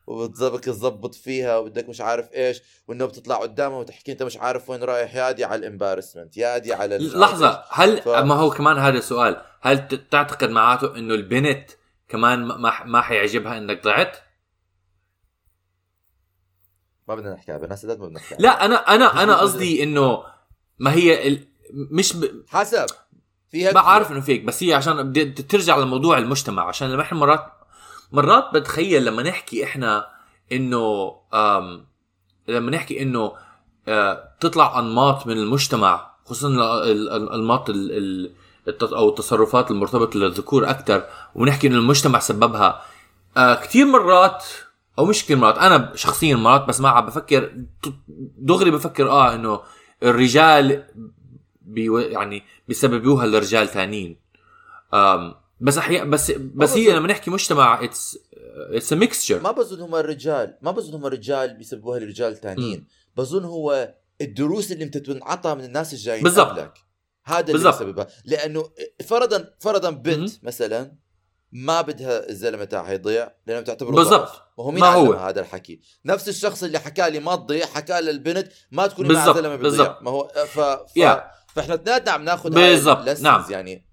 تظبط- 0.07 0.09
وبتظبط 0.09 0.61
تظبط 0.65 1.15
فيها 1.15 1.57
وبدك 1.59 1.89
مش 1.89 2.01
عارف 2.01 2.33
إيش 2.33 2.61
وإنه 2.89 3.07
بتطلع 3.07 3.37
قدامها 3.37 3.79
وتحكي 3.79 4.13
أنت 4.13 4.23
مش 4.23 4.37
عارف 4.37 4.71
وين 4.71 4.85
رايح. 4.85 5.15
يادي 5.15 5.45
على 5.45 5.59
الامبارسمنت 5.59 6.37
يادي 6.37 6.75
على 6.75 6.95
عارف 6.95 7.15
لحظة 7.17 7.65
هل 7.71 8.03
ف- 8.03 8.09
ما 8.09 8.35
هو 8.35 8.51
كمان 8.51 8.79
هذا 8.79 9.01
سؤال 9.01 9.43
هل 9.61 9.89
تعتقد 10.11 10.51
معناته 10.51 10.97
إنه 10.97 11.15
البنت 11.15 11.71
كمان 12.09 12.45
ما- 12.45 12.57
ما 12.57 12.85
ما 12.85 13.01
حيعجبها 13.01 13.59
إنك 13.59 13.85
ضعت؟ 13.85 14.17
ما 17.09 17.15
بدنا 17.15 17.35
نحكي 17.35 17.53
على 17.53 17.61
بنات 17.67 17.79
سداد 17.79 17.99
ما 18.01 18.07
بدنا 18.07 18.19
نحكي 18.21 18.35
لا 18.39 18.65
أنا 18.65 18.75
أنا 18.95 19.23
أنا 19.23 19.37
قصدي 19.37 19.83
إنه 19.83 20.23
ما 20.79 20.93
هي 20.93 21.29
ال... 21.29 21.49
مش 21.75 22.17
ب... 22.17 22.45
حسب. 22.49 22.87
فيها 23.51 23.73
بعرف 23.73 24.13
إنه 24.13 24.21
فيك 24.21 24.45
بس 24.45 24.63
هي 24.63 24.75
عشان 24.75 25.03
بدي 25.11 25.25
ترجع 25.25 25.77
لموضوع 25.77 26.19
المجتمع 26.19 26.69
عشان 26.69 26.91
لما 26.93 27.03
إحنا 27.03 27.19
مرات 27.19 27.53
مرات 28.13 28.55
بتخيل 28.55 29.05
لما 29.05 29.23
نحكي 29.23 29.65
إحنا 29.65 30.07
إنه 30.53 31.13
لما 32.49 32.71
نحكي 32.71 33.03
إنه 33.03 33.33
آه، 33.89 34.29
تطلع 34.41 34.79
أنماط 34.79 35.27
من 35.27 35.39
المجتمع 35.39 36.11
خصوصا 36.25 36.49
ال- 36.49 36.61
ال- 36.91 37.11
الأنماط 37.23 37.71
أو 38.83 39.09
التصرفات 39.09 39.71
المرتبطة 39.71 40.19
للذكور 40.19 40.71
أكثر 40.71 41.05
ونحكي 41.35 41.67
إنه 41.67 41.77
المجتمع 41.79 42.19
سببها. 42.19 42.83
آه 43.37 43.55
كثير 43.55 43.87
مرات 43.87 44.45
أو 44.99 45.05
مش 45.05 45.25
كثير 45.25 45.37
مرات 45.37 45.59
أنا 45.59 45.93
شخصيا 45.95 46.37
مرات 46.37 46.69
بسمعها 46.69 47.01
بفكر 47.01 47.53
دغري 48.39 48.71
بفكر 48.71 49.11
آه 49.11 49.35
إنه 49.35 49.61
الرجال 50.03 50.85
بيو 51.63 51.99
يعني 51.99 52.43
بيسببوها 52.69 53.27
لرجال 53.27 53.69
ثانيين 53.69 54.17
بس 55.63 55.79
أحيانا 55.79 56.11
بس 56.11 56.31
بس 56.31 56.73
هي 56.73 56.93
لما 56.93 57.09
نحكي 57.09 57.31
مجتمع 57.31 57.85
it's 57.85 58.19
it's 58.75 58.93
a 58.93 58.97
mixture 58.97 59.41
ما 59.41 59.51
بظن 59.51 59.81
هم 59.81 59.95
الرجال 59.95 60.59
ما 60.63 60.71
بظن 60.71 60.95
هم 60.95 61.07
الرجال 61.07 61.57
بيسببوها 61.57 61.99
لرجال 61.99 62.37
ثانيين 62.41 62.87
بظن 63.17 63.45
هو 63.45 63.95
الدروس 64.21 64.73
اللي 64.73 64.85
بتنعطى 64.85 65.55
من 65.55 65.65
الناس 65.65 65.93
الجايين 65.93 66.25
بالضبط. 66.25 66.73
هذا 67.25 67.53
اللي. 67.53 67.71
بيسببها 67.71 68.07
لأنه 68.25 68.71
فرضا 69.07 69.51
فرضا 69.61 69.91
بنت 69.91 70.31
مم. 70.31 70.39
مثلا 70.43 70.97
ما 71.53 71.81
بدها 71.81 72.29
الزلمة 72.29 72.65
تاعها 72.65 72.93
يضيع 72.93 73.33
لأنه 73.47 73.61
بتعتبره 73.61 73.95
بالضبط. 73.95 74.43
وهو 74.57 74.71
مين 74.71 74.81
ما 74.81 74.89
هو. 74.89 75.13
هذا 75.13 75.41
الحكي 75.41 75.81
نفس 76.05 76.29
الشخص 76.29 76.63
اللي 76.63 76.79
حكى 76.79 77.11
لي 77.11 77.21
ما 77.21 77.37
تضيع 77.37 77.67
حكى 77.67 78.01
للبنت 78.01 78.49
ما 78.71 78.87
تكوني 78.87 79.09
مع 79.09 79.25
بالضبط. 79.25 79.37
زلمه 79.37 79.57
بيضيع. 79.57 80.01
ما 80.01 80.11
هو 80.11 80.33
ف... 80.47 80.61
ف... 80.61 80.97
yeah. 80.97 81.31
فإحنا 81.55 81.75
اثنيناتنا 81.75 82.13
عم 82.13 82.25
ناخذ 82.25 82.51
بالضبط. 82.51 83.21
نعم. 83.21 83.45
يعني 83.51 83.92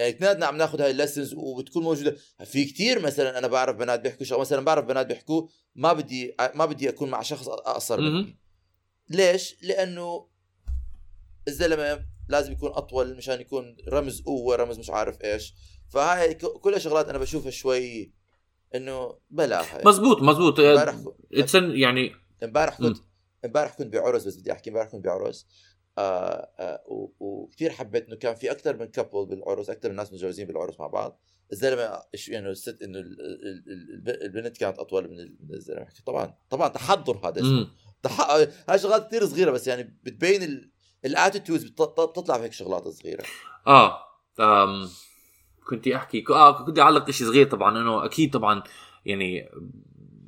يعني 0.00 0.12
اثنيناتنا 0.12 0.46
عم 0.46 0.56
ناخذ 0.56 0.80
هاي 0.80 0.90
الليسنز 0.90 1.34
وبتكون 1.34 1.82
موجودة. 1.82 2.16
في 2.44 2.64
كتير 2.64 3.00
مثلا 3.00 3.38
أنا 3.38 3.46
بعرف 3.46 3.76
بنات 3.76 4.00
بيحكوا 4.00 4.26
شغله 4.26 4.40
مثلا 4.40 4.64
بعرف 4.64 4.84
بنات 4.84 5.06
بيحكوا 5.06 5.48
ما 5.74 5.92
بدي 5.92 6.34
ما 6.54 6.66
بدي 6.66 6.88
أكون 6.88 7.10
مع 7.10 7.22
شخص 7.22 7.48
أقصر. 7.48 8.00
مني. 8.00 8.38
ليش؟ 9.08 9.56
لأنه 9.62 10.26
الزلمة 11.48 12.04
لازم 12.28 12.52
يكون 12.52 12.70
أطول 12.70 13.16
مشان 13.16 13.40
يكون 13.40 13.76
رمز 13.88 14.20
قوة 14.20 14.56
رمز 14.56 14.78
مش 14.78 14.90
عارف 14.90 15.24
إيش. 15.24 15.54
فهاي 15.88 16.34
كلها 16.34 16.78
شغلات 16.78 17.08
أنا 17.08 17.18
بشوفها 17.18 17.50
شوي 17.50 18.12
إنه 18.74 19.18
بلاها 19.30 19.86
مزبوط 19.86 20.22
مزبوط. 20.22 20.60
امبارح 20.60 20.96
يعني 21.52 22.12
امبارح 22.42 22.78
كنت 22.78 22.98
امبارح 23.44 23.74
كنت 23.74 23.92
بعرس 23.92 24.24
بس 24.24 24.36
بدي 24.36 24.52
أحكي 24.52 24.70
امبارح 24.70 24.88
كنت 24.88 25.04
بعرس. 25.04 25.46
آه 26.00 26.50
آه 26.58 26.82
وكثير 27.20 27.70
حبيت 27.70 28.06
إنه 28.06 28.16
كان 28.16 28.34
في 28.34 28.50
أكثر 28.50 28.76
من 28.76 28.86
couple 28.86 29.26
بالعرس 29.26 29.70
أكثر 29.70 29.88
من 29.88 29.96
ناس 29.96 30.12
متجوزين 30.12 30.46
بالعرس 30.46 30.80
مع 30.80 30.86
بعض. 30.86 31.20
الزلمة 31.52 32.02
يعني 32.28 32.48
الست 32.50 32.82
إنه 32.82 32.98
ال- 32.98 33.20
ال- 33.20 33.64
ال- 33.68 33.94
الب- 33.94 34.22
البنت 34.22 34.56
كانت 34.56 34.78
أطول 34.78 35.10
من 35.10 35.20
ال- 35.20 35.36
من 35.48 35.54
الزلمة. 35.54 35.86
طبعا 36.06 36.34
طبعا 36.50 36.68
تحضر 36.68 37.28
هذا. 37.28 37.66
تح... 38.02 38.30
هاي 38.68 38.78
شغلات 38.78 39.06
كثير 39.06 39.26
صغيرة 39.26 39.50
بس 39.50 39.66
يعني 39.68 39.98
بتبين 40.04 40.70
ال 41.04 41.10
attitudes 41.10 41.64
بتطلع 41.64 42.36
بهيك 42.36 42.52
شغلات 42.52 42.88
صغيرة. 42.88 43.24
آه 43.66 43.98
أم 44.40 44.88
كنت 45.68 45.88
أحكي 45.88 46.24
آه 46.30 46.64
كنت 46.64 46.78
أعلق 46.78 47.10
شيء 47.10 47.26
صغير 47.26 47.50
طبعا 47.50 47.78
إنه 47.80 48.04
أكيد 48.04 48.32
طبعا 48.32 48.62
يعني 49.06 49.48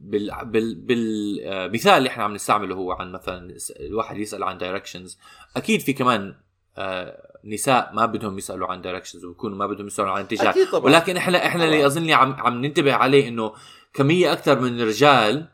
بال 0.02 0.30
بال 0.44 0.74
بالمثال 0.74 1.92
اللي 1.92 2.08
إحنا 2.08 2.24
عم 2.24 2.34
نستعمله 2.34 2.74
هو 2.74 2.92
عن 2.92 3.12
مثلا 3.12 3.56
الواحد 3.80 4.16
يسأل 4.18 4.42
عن 4.42 4.58
directions 4.58 5.18
أكيد 5.56 5.80
في 5.80 5.92
كمان 5.92 6.34
آه 6.78 7.38
نساء 7.44 7.90
ما 7.94 8.06
بدهم 8.06 8.38
يسألوا 8.38 8.66
عن 8.68 8.82
directions 8.82 9.24
وبكونوا 9.24 9.56
ما 9.56 9.66
بدهم 9.66 9.86
يسألوا 9.86 10.10
عن 10.10 10.20
اتجاه 10.20 10.54
ولكن 10.74 11.16
إحنا 11.16 11.46
إحنا 11.46 11.64
اللي. 11.64 11.86
اظني 11.86 12.14
عم 12.14 12.32
عم 12.32 12.64
ننتبه 12.64 12.94
عليه 12.94 13.28
إنه 13.28 13.52
كمية 13.94 14.32
أكثر 14.32 14.60
من 14.60 14.80
الرجال 14.80 15.48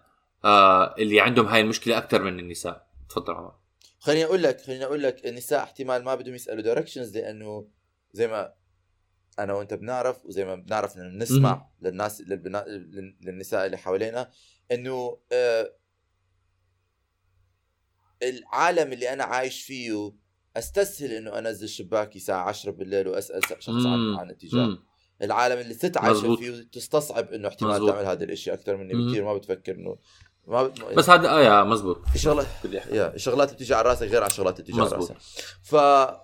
آه 0.44 0.94
اللي 0.98 1.20
عندهم 1.20 1.46
هاي 1.46 1.60
المشكلة 1.60 1.98
أكثر 1.98 2.22
من 2.22 2.38
النساء. 2.38 2.86
تفضل 3.08 3.34
عمر. 3.34 3.52
خليني 4.00 4.24
أقول 4.24 4.42
لك 4.42 4.60
خليني 4.60 4.84
أقول 4.84 5.02
لك 5.02 5.26
النساء 5.26 5.62
احتمال 5.62 6.04
ما 6.04 6.14
بدهم 6.14 6.34
يسألوا 6.34 6.62
directions 6.62 7.16
لأنه 7.18 7.68
زي 8.12 8.28
ما 8.28 8.52
أنا 9.38 9.54
وأنت 9.54 9.74
بنعرف 9.74 10.26
وزي 10.26 10.44
ما 10.44 10.54
بنعرف 10.54 10.96
إنه 10.96 11.18
نسمع 11.24 11.68
للناس 11.82 12.20
للبناء 12.20 12.68
للنساء 13.20 13.66
اللي 13.66 13.76
حوالينا 13.76 14.30
إنه 14.72 15.18
آه 15.32 15.72
العالم 18.22 18.92
اللي 18.92 19.12
أنا 19.12 19.24
عايش 19.24 19.62
فيه 19.62 20.12
أستسهل 20.56 21.12
إنه 21.12 21.38
أنزل 21.38 21.68
شباكي 21.68 22.18
الساعة 22.18 22.48
10 22.48 22.70
بالليل 22.70 23.08
وأسأل 23.08 23.44
شخص 23.44 23.68
عن. 23.68 24.16
عن 24.18 24.30
اتجاه. 24.30 24.78
العالم 25.22 25.58
اللي 25.58 25.74
مزبوط. 26.10 26.38
فيه 26.38 26.62
تستصعب 26.72 27.32
إنه 27.32 27.48
احتمال 27.48 27.72
مزبوط. 27.72 27.90
تعمل 27.90 28.06
هذا 28.06 28.24
الاشي 28.24 28.52
أكثر 28.52 28.76
مني. 28.76 28.94
بكثير 28.94 29.24
ما 29.24 29.34
بتفكر 29.34 29.74
إنه 29.74 29.98
ما 30.48 30.62
ب... 30.62 30.72
بس 30.96 31.10
هذا 31.10 31.28
آه 31.28 31.40
يا 31.40 31.64
مزبوط 31.64 31.98
الشغلات 32.14 32.46
يا 32.90 33.14
الشغلات 33.14 33.48
اللي 33.48 33.56
بتيجي 33.56 33.74
على 33.74 33.88
راسك 33.88 34.06
غير 34.06 34.22
على 34.22 34.30
الشغلات 34.30 34.60
اللي 34.60 34.62
بتيجي 34.64 34.80
على. 34.80 34.90
راسك 34.90 35.16
ف... 35.62 35.76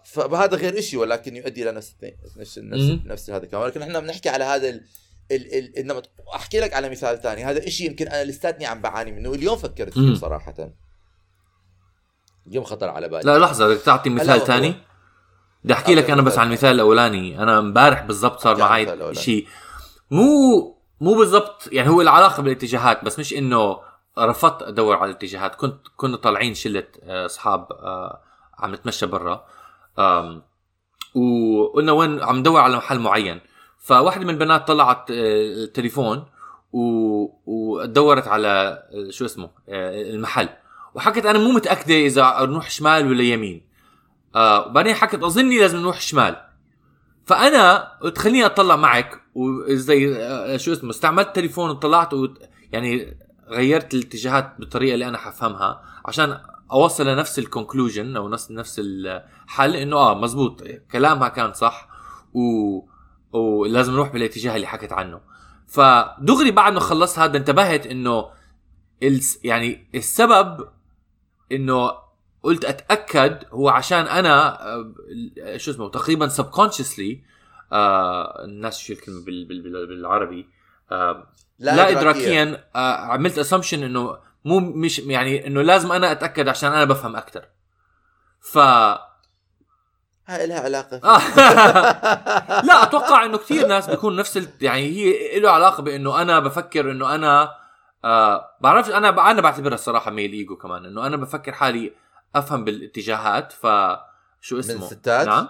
فهذا 0.05 0.57
غير 0.57 0.81
شيء 0.81 0.99
ولكن 0.99 1.37
يؤدي 1.37 1.63
إلى 1.63 1.73
نفس 1.73 1.95
نفس 2.37 2.59
نفس. 2.59 3.07
نفس 3.07 3.31
هذا 3.31 3.47
كمان 3.47 3.63
ولكن 3.63 3.83
إحنا 3.83 4.01
بنحكي 4.01 4.29
على 4.29 4.45
هذا 4.45 4.69
ال... 4.69 4.85
ال... 5.31 5.55
ال... 5.59 5.79
النمط 5.79 6.11
أحكي 6.35 6.61
لك 6.61 6.75
على 6.75 6.89
مثال 6.89 7.23
ثاني 7.23 7.45
هذا 7.45 7.69
شيء 7.69 7.91
يمكن 7.91 8.09
أنا 8.09 8.25
لساتني 8.25 8.67
عم 8.67 8.81
بعاني 8.81 9.13
منه 9.13 9.29
واليوم 9.29 9.57
فكرت 9.57 9.93
فيه. 9.93 10.15
صراحة 10.15 10.55
اليوم 12.47 12.65
خطر 12.65 12.89
على 12.89 13.09
بالي 13.09 13.23
لا 13.25 13.39
لحظة 13.39 13.69
بدك 13.69 13.83
تعطي 13.83 14.11
مثال 14.11 14.41
ثاني؟ 14.41 14.75
بدي 15.65 15.73
أحكي 15.73 15.95
لك 15.95 16.11
أنا 16.11 16.23
بس. 16.23 16.39
عن 16.39 16.47
المثال 16.47 16.71
الأولاني 16.71 17.43
أنا 17.43 17.59
امبارح 17.59 18.03
بالضبط 18.03 18.41
صار 18.41 18.59
معي. 18.59 19.15
شيء 19.15 19.47
مو 20.11 20.25
مو 21.01 21.15
بالضبط 21.15 21.69
يعني 21.73 21.89
هو 21.89 22.01
العلاقة 22.01 22.43
بالاتجاهات 22.43 23.05
بس 23.05 23.19
مش 23.19 23.35
إنه 23.35 23.94
رفضت 24.19 24.63
أدور 24.63 24.97
على 24.97 25.11
الاتجاهات. 25.11 25.55
كنت 25.55 25.87
كنا 25.97 26.17
طالعين 26.17 26.55
شلة 26.55 26.87
آه، 27.03 27.27
أصحاب 27.27 27.73
آه، 27.73 28.21
عم 28.59 28.75
نتمشى 28.75 29.07
برا. 29.07 29.47
وقلنا 31.15 31.93
وين 31.93 32.23
عم 32.23 32.37
ندور 32.37 32.61
على 32.61 32.77
محل 32.77 32.99
معين. 32.99 33.41
فواحدة 33.79 34.25
من 34.25 34.31
البنات 34.31 34.69
طلعت 34.69 35.11
آه، 35.11 35.15
التليفون 35.65 36.25
و... 36.73 36.81
ودورت 37.47 38.29
على 38.29 38.49
آه، 38.49 39.11
شو 39.11 39.25
اسمه 39.25 39.51
آه، 39.69 40.03
المحل. 40.03 40.49
وحكت 40.95 41.27
أنا 41.27 41.39
مو 41.39 41.51
متأكدة 41.51 41.95
إذا 41.95 42.37
نروح 42.41 42.71
شمال 42.71 43.11
ولا 43.11 43.23
يمين. 43.23 43.67
آه 44.35 44.67
وبعدين 44.67 44.95
حكت 44.95 45.23
أظني 45.23 45.59
لازم 45.59 45.79
نروح 45.79 46.01
شمال. 46.01 46.37
فأنا 47.27 47.93
قلت 48.03 48.19
خليني 48.19 48.47
أطلع 48.47 48.77
معك. 48.77 49.21
وزي 49.35 50.17
آه، 50.17 50.57
شو 50.57 50.73
اسمه 50.73 50.91
استعملت 50.91 51.37
تليفون 51.37 51.71
وطلعت 51.71 52.11
يعني 52.73 53.17
غيرت 53.49 53.95
الاتجاهات 53.95 54.55
بالطريقة 54.59 54.95
اللي 54.95 55.09
أنا 55.09 55.19
حفهمها 55.19 55.83
عشان 56.05 56.41
أوصل 56.73 57.07
لنفس 57.07 57.39
الكونكلوجن 57.39 58.17
أو 58.17 58.29
نفس 58.29 58.51
نفس 58.51 58.81
الحل 58.85 59.77
إنه 59.77 59.97
آه 59.97 60.15
مزبوط 60.15 60.63
كلامها 60.93 61.29
كان 61.29 61.53
صح 61.53 61.89
و 62.35 62.81
ولازم 63.33 63.93
نروح 63.93 64.13
بالاتجاه 64.13 64.57
اللي 64.57 64.67
حكت 64.67 64.93
عنه. 64.93 65.21
فدغري 65.67 66.51
بعد 66.51 66.73
ما 66.73 66.81
خلصت 66.81 67.19
هذا 67.19 67.37
انتبهت 67.37 67.87
إنه 67.87 68.31
الس 69.03 69.45
يعني 69.45 69.89
السبب 69.95 70.69
إنه 71.53 71.91
قلت 72.43 72.65
أتأكد 72.65 73.45
هو 73.53 73.69
عشان 73.69 74.07
أنا 74.07 74.63
آه، 74.63 75.57
شو 75.57 75.71
اسمه 75.71 75.89
تقريبا 75.89 76.29
سبكونشسلي 76.29 77.23
آه 77.73 78.45
الناس 78.45 78.79
شو 78.79 78.93
الكلمة 78.93 79.25
بال 79.25 79.45
بال 79.45 79.63
بال 79.63 79.87
بالعربي 79.87 80.49
آه 80.93 81.27
لا, 81.65 81.77
لا 81.77 81.91
ادراكيا 81.91 82.65
آه 82.77 82.97
عملت 82.97 83.39
اسامبشن 83.39 83.83
إنه 83.83 84.19
مو 84.45 84.61
مش 84.61 84.99
يعني 84.99 85.47
إنه 85.47 85.63
لازم 85.63 85.93
أنا 85.93 86.13
أتأكد 86.13 86.49
عشان 86.49 86.73
أنا 86.73 86.85
بفهم 86.85 87.17
أكثر 87.17 87.49
ف 88.41 88.59
هاي 90.27 90.47
لها 90.47 90.61
علاقة. 90.61 90.97
لا 92.69 92.83
أتوقع 92.83 93.25
إنه 93.25 93.39
كثير 93.39 93.67
ناس 93.67 93.91
بيكون 93.91 94.17
نفس 94.17 94.37
ال... 94.37 94.49
يعني 94.61 94.83
هي 94.83 95.41
له 95.41 95.51
علاقة 95.51 95.83
بإنه 95.83 96.23
أنا 96.23 96.41
بفكر 96.41 96.91
إنه 96.91 97.15
أنا 97.15 97.51
آه 98.05 98.57
بعرفش 98.61 98.91
أنا 98.91 99.31
أنا 99.31 99.41
بعتبرها 99.41 99.75
الصراحة 99.75 100.11
ميل 100.11 100.33
ايجو 100.33 100.57
كمان 100.57 100.85
إنه 100.85 101.07
أنا 101.07 101.17
بفكر 101.17 101.53
حالي 101.53 101.93
أفهم 102.35 102.65
بالاتجاهات 102.65 103.53
ف 103.53 103.67
شو 104.41 104.59
اسمه؟ 104.59 104.85
الستات؟ 104.85 105.27
نعم. 105.27 105.49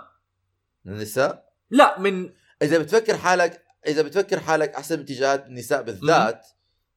من 0.85 0.93
النساء؟ 0.93 1.45
لا 1.71 1.99
من 1.99 2.31
إذا 2.63 2.79
بتفكر 2.79 3.17
حالك 3.17 3.64
إذا 3.87 4.03
بتفكر 4.03 4.41
حالك 4.41 4.75
أحسن 4.75 4.97
من 4.97 5.03
اتجاهات 5.03 5.47
النساء 5.47 5.83
بالذات 5.83 6.47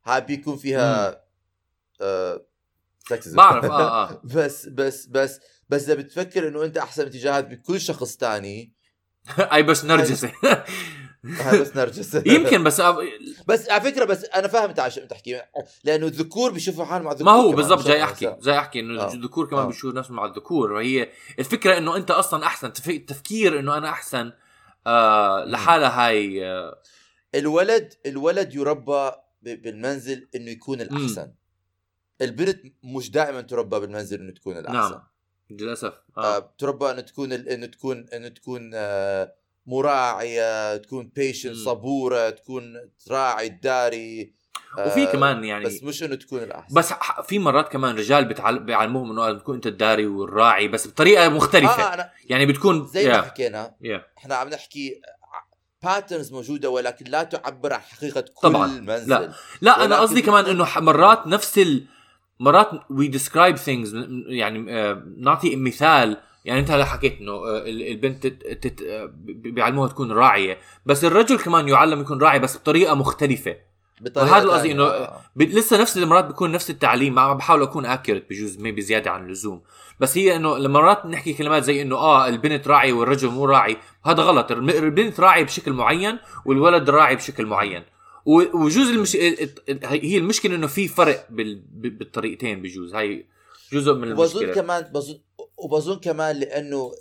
هاي 0.06 0.22
بيكون 0.22 0.58
فيها 0.58 1.22
آه. 2.02 2.42
بعرف 3.26 3.66
آه 3.66 4.10
آه 4.10 4.22
بس 4.36 4.66
بس 4.66 5.06
بس 5.06 5.40
بس 5.70 5.84
إذا 5.84 5.94
بتفكر 5.94 6.48
إنه 6.48 6.64
أنت 6.64 6.78
أحسن 6.78 7.06
اتجاهات 7.06 7.48
بكل 7.48 7.82
شخص 7.82 8.16
تاني 8.16 8.74
أي 9.54 9.64
بس 9.64 9.86
نرجسي 9.86 10.32
هاي 11.26 11.60
بس 11.62 11.76
نرجس 11.78 12.16
يمكن 12.26 12.64
بس 12.64 12.80
أب... 12.80 12.96
بس 13.48 13.70
على 13.70 13.82
فكرة 13.82 14.06
بس 14.06 14.26
أنا 14.26 14.48
فاهم 14.48 14.70
أنت 14.70 14.80
عشان 14.80 15.08
تحكي 15.08 15.42
لأنه 15.84 16.08
الذكور 16.08 16.52
بيشوفوا 16.52 16.86
حالهم 16.86 17.06
مع 17.06 17.12
الذكور 17.12 17.26
ما 17.26 17.40
هو 17.40 17.52
بالضبط 17.52 17.88
جاي 17.88 18.04
أحكي. 18.04 18.36
جاي 18.42 18.58
أحكي 18.58 18.80
إنه 18.80 19.02
آه. 19.02 19.14
الذكور 19.14 19.50
كمان 19.50 19.64
آه. 19.64 19.68
بيشوفوا 19.68 20.00
نفسهم 20.00 20.16
مع 20.16 20.26
الذكور 20.26 20.72
وهي 20.72 21.10
الفكرة 21.40 21.78
إنه 21.78 21.96
أنت 21.96 22.12
أصلا 22.12 22.46
أحسن 22.46 22.74
تف- 22.74 22.90
التفكير 22.90 23.60
إنه 23.60 23.78
أنا 23.78 23.90
أحسن 23.90 24.32
آه 24.88 25.46
لحالها 25.46 26.08
هاي 26.08 26.46
آه 26.46 26.82
الولد 27.36 27.94
الولد 28.06 28.56
يربى 28.56 29.12
بالمنزل 29.42 30.28
إنه 30.36 30.52
يكون 30.52 30.82
الأحسن 30.82 31.34
البنت 32.22 32.62
مش 32.84 33.12
دائما 33.12 33.42
تربى 33.42 33.80
بالمنزل 33.80 34.20
إنه 34.20 34.32
تكون 34.32 34.58
الأحسن 34.58 34.92
نعم 34.92 35.02
للأسف 35.50 35.94
آه. 36.18 36.38
آه. 36.38 36.54
تربى 36.58 36.92
إنه 36.92 37.02
تكون 37.02 37.32
إنه 37.32 37.66
تكون 37.66 38.06
إنه 38.14 38.28
تكون 38.28 38.72
آه 38.74 39.34
مراعية 39.66 40.78
تكون 40.78 41.08
بيشنت. 41.16 41.56
صبورة 41.56 42.30
تكون 42.30 42.92
تراعي 43.06 43.48
الداري 43.48 44.22
آه، 44.22 44.37
وفي 44.86 45.06
كمان 45.06 45.44
يعني 45.44 45.66
بس 45.66 45.84
مش 45.84 46.04
إنه 46.04 46.16
تكون 46.16 46.44
الأحسن. 46.44 46.76
بس 46.76 46.94
في 47.28 47.40
مرات 47.40 47.72
كمان 47.72 47.96
رجال. 47.96 48.26
بيعلموهم 48.60 49.12
إنه 49.12 49.40
تكون 49.40 49.56
أنت 49.56 49.68
الداري 49.68 50.08
والراعي 50.08 50.68
بس 50.68 50.88
بطريقة 50.88 51.30
مختلفة. 51.30 51.84
آه 51.84 51.94
أنا 51.94 52.10
يعني 52.30 52.46
بتكون 52.46 52.88
زي 52.88 53.08
ما 53.08 53.14
يا 53.16 53.22
حكينا 53.22 53.76
يا 53.82 54.06
إحنا 54.18 54.36
عم 54.36 54.50
نحكي 54.50 55.02
patterns 55.84 56.34
موجودة 56.34 56.70
ولكن 56.70 57.06
لا 57.06 57.24
تعبر 57.24 57.74
عن 57.74 57.80
حقيقة 57.80 58.22
كل 58.22 58.42
طبعاً. 58.50 58.68
منزل. 58.68 59.10
لا. 59.10 59.32
لا 59.62 59.86
أنا 59.86 60.00
قصدي 60.00 60.22
كمان 60.22 60.46
إنه 60.46 60.68
مرات 60.80 61.28
نفس 61.28 61.58
ال 61.60 61.86
مرات 62.40 62.70
we 62.90 63.08
describe 63.08 63.56
things 63.56 63.96
يعني 64.28 64.80
آه، 64.80 65.04
نعطي 65.18 65.56
مثال. 65.56 66.18
يعني 66.46 66.60
أنت 66.60 66.72
هلا 66.72 66.86
حكيت 66.86 67.20
إنه 67.20 67.32
آه، 67.32 67.58
ال- 67.58 67.88
البنت 67.88 68.28
تت... 68.28 68.82
آه، 68.82 69.10
بيعلموها 69.26 69.88
تكون 69.90 70.12
راعية. 70.12 70.58
بس 70.86 71.06
الرجل 71.06 71.38
كمان 71.40 71.68
يعلم 71.68 72.02
يكون 72.02 72.22
راعي 72.22 72.40
بس 72.40 72.58
بطريقة 72.58 72.96
مختلفة. 72.96 73.56
بطريقة 74.02 74.32
وهذا 74.32 74.44
القصدي 74.44 74.68
تانية. 74.68 74.84
إنه- 74.90 74.92
آه. 74.92 75.22
ب... 75.36 75.42
لسه 75.42 75.82
نفس 75.82 75.98
المرات 75.98 76.26
بيكون 76.26 76.52
نفس 76.52 76.70
التعليم 76.70 77.16
ما 77.16 77.34
بحاول 77.34 77.62
أكون 77.62 77.86
accurate 77.86 78.30
بجوز 78.30 78.58
maybe 78.58 78.82
زيادة 78.82 79.12
عن 79.12 79.26
اللزوم. 79.26 79.62
بس 80.00 80.18
هي 80.18 80.36
إنه 80.36 80.58
لما 80.58 80.80
مرات 80.80 81.06
نحكي 81.06 81.34
كلمات 81.34 81.64
زي 81.64 81.82
إنه 81.82 81.96
آه 81.96 82.28
البنت 82.28 82.68
راعي 82.68 82.92
والرجل 82.92 83.28
مو 83.28 83.46
راعي. 83.46 83.78
هذا 84.06 84.24
غلط. 84.24 84.52
البنت 84.52 85.20
راعي 85.20 85.44
بشكل 85.44 85.74
معين 85.74 86.20
والولد 86.46 86.90
راعي 86.90 87.16
بشكل 87.16 87.46
معين. 87.46 87.84
و- 88.26 88.58
وجزء 88.64 88.94
المش... 88.94 89.16
ال- 89.16 89.50
ال- 89.70 89.86
هي 89.86 90.18
المشكلة 90.18 90.56
إنه 90.56 90.68
في 90.68 90.88
فرق 90.88 91.28
بال... 91.30 91.64
بالطريقتين 91.72 92.62
بجوز. 92.62 92.96
هاي 92.96 93.28
جزء 93.74 93.94
من 93.94 94.12
وبظن 94.12 94.42
المشكلة. 94.44 94.64
كمان 94.64 94.82
بظن 94.94 95.20
وبظن 95.58 96.00
كمان 96.00 96.36
لأنه 96.40 96.92